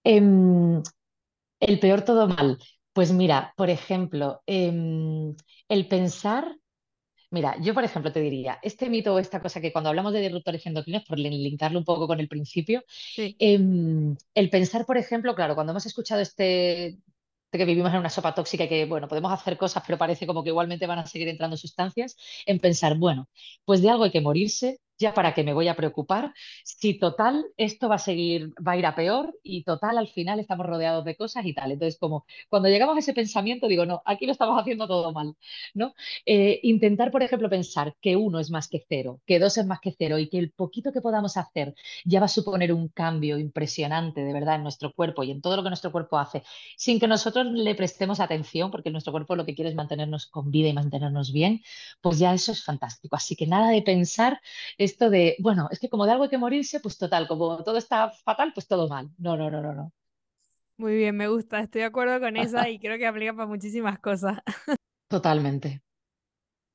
[0.02, 0.82] Em,
[1.60, 2.58] el peor todo mal.
[2.92, 5.36] Pues mira, por ejemplo, em,
[5.68, 6.56] el pensar
[7.32, 10.20] Mira, yo por ejemplo te diría, este mito o esta cosa que cuando hablamos de
[10.20, 12.82] disruptores endocrinos, por linkarlo un poco con el principio,
[13.38, 16.98] em, el pensar, por ejemplo, claro, cuando hemos escuchado este
[17.52, 20.26] de que vivimos en una sopa tóxica y que, bueno, podemos hacer cosas, pero parece
[20.26, 22.16] como que igualmente van a seguir entrando sustancias,
[22.46, 23.28] en pensar, bueno,
[23.64, 26.32] pues de algo hay que morirse, ya para qué me voy a preocupar,
[26.62, 30.38] si total esto va a seguir, va a ir a peor y total al final
[30.38, 31.72] estamos rodeados de cosas y tal.
[31.72, 35.34] Entonces, como cuando llegamos a ese pensamiento, digo, no, aquí lo estamos haciendo todo mal,
[35.74, 35.94] ¿no?
[36.26, 39.80] Eh, intentar, por ejemplo, pensar que uno es más que cero, que dos es más
[39.80, 41.74] que cero y que el poquito que podamos hacer
[42.04, 45.56] ya va a suponer un cambio impresionante, de verdad, en nuestro cuerpo y en todo
[45.56, 46.42] lo que nuestro cuerpo hace,
[46.76, 50.50] sin que nosotros le prestemos atención, porque nuestro cuerpo lo que quiere es mantenernos con
[50.50, 51.62] vida y mantenernos bien,
[52.02, 53.16] pues ya eso es fantástico.
[53.16, 54.40] Así que nada de pensar
[54.90, 57.78] esto de, bueno, es que como de algo hay que morirse, pues total, como todo
[57.78, 59.10] está fatal, pues todo mal.
[59.18, 59.92] No, no, no, no, no.
[60.76, 63.98] Muy bien, me gusta, estoy de acuerdo con esa y creo que aplica para muchísimas
[63.98, 64.38] cosas.
[65.08, 65.82] Totalmente.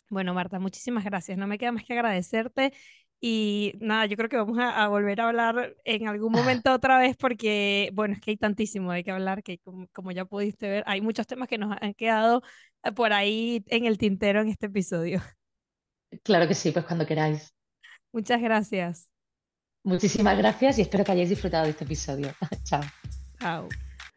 [0.10, 1.38] Bueno, Marta, muchísimas gracias.
[1.38, 2.74] No me queda más que agradecerte
[3.20, 7.18] y nada, yo creo que vamos a, volver a hablar en algún momento otra vez
[7.18, 9.60] porque, bueno, es que hay tantísimo de que hablar que
[9.94, 12.44] como, ya pudiste ver, hay muchos temas que nos han quedado
[12.84, 15.22] eh, por ahí en el tintero en este episodio.
[16.24, 17.52] Claro que sí, pues cuando queráis.
[18.16, 19.10] Muchas gracias.
[19.84, 22.30] Muchísimas gracias y espero que hayáis disfrutado de este episodio.
[22.64, 22.82] Chao.
[23.42, 23.68] Chao.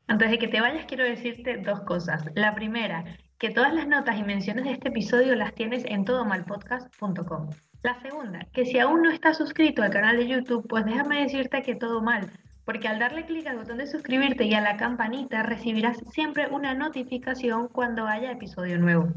[0.06, 2.22] Antes de que te vayas, quiero decirte dos cosas.
[2.36, 3.04] La primera,
[3.38, 7.50] que todas las notas y menciones de este episodio las tienes en todomalpodcast.com.
[7.82, 11.62] La segunda, que si aún no estás suscrito al canal de YouTube, pues déjame decirte
[11.62, 12.30] que todo mal,
[12.64, 16.72] porque al darle clic al botón de suscribirte y a la campanita recibirás siempre una
[16.72, 19.08] notificación cuando haya episodio nuevo.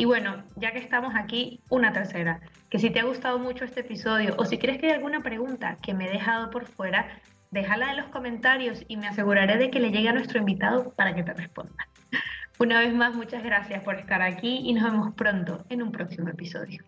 [0.00, 2.40] Y bueno, ya que estamos aquí, una tercera,
[2.70, 5.76] que si te ha gustado mucho este episodio o si crees que hay alguna pregunta
[5.82, 7.06] que me he dejado por fuera,
[7.50, 11.14] déjala en los comentarios y me aseguraré de que le llegue a nuestro invitado para
[11.14, 11.86] que te responda.
[12.58, 16.30] Una vez más, muchas gracias por estar aquí y nos vemos pronto en un próximo
[16.30, 16.82] episodio.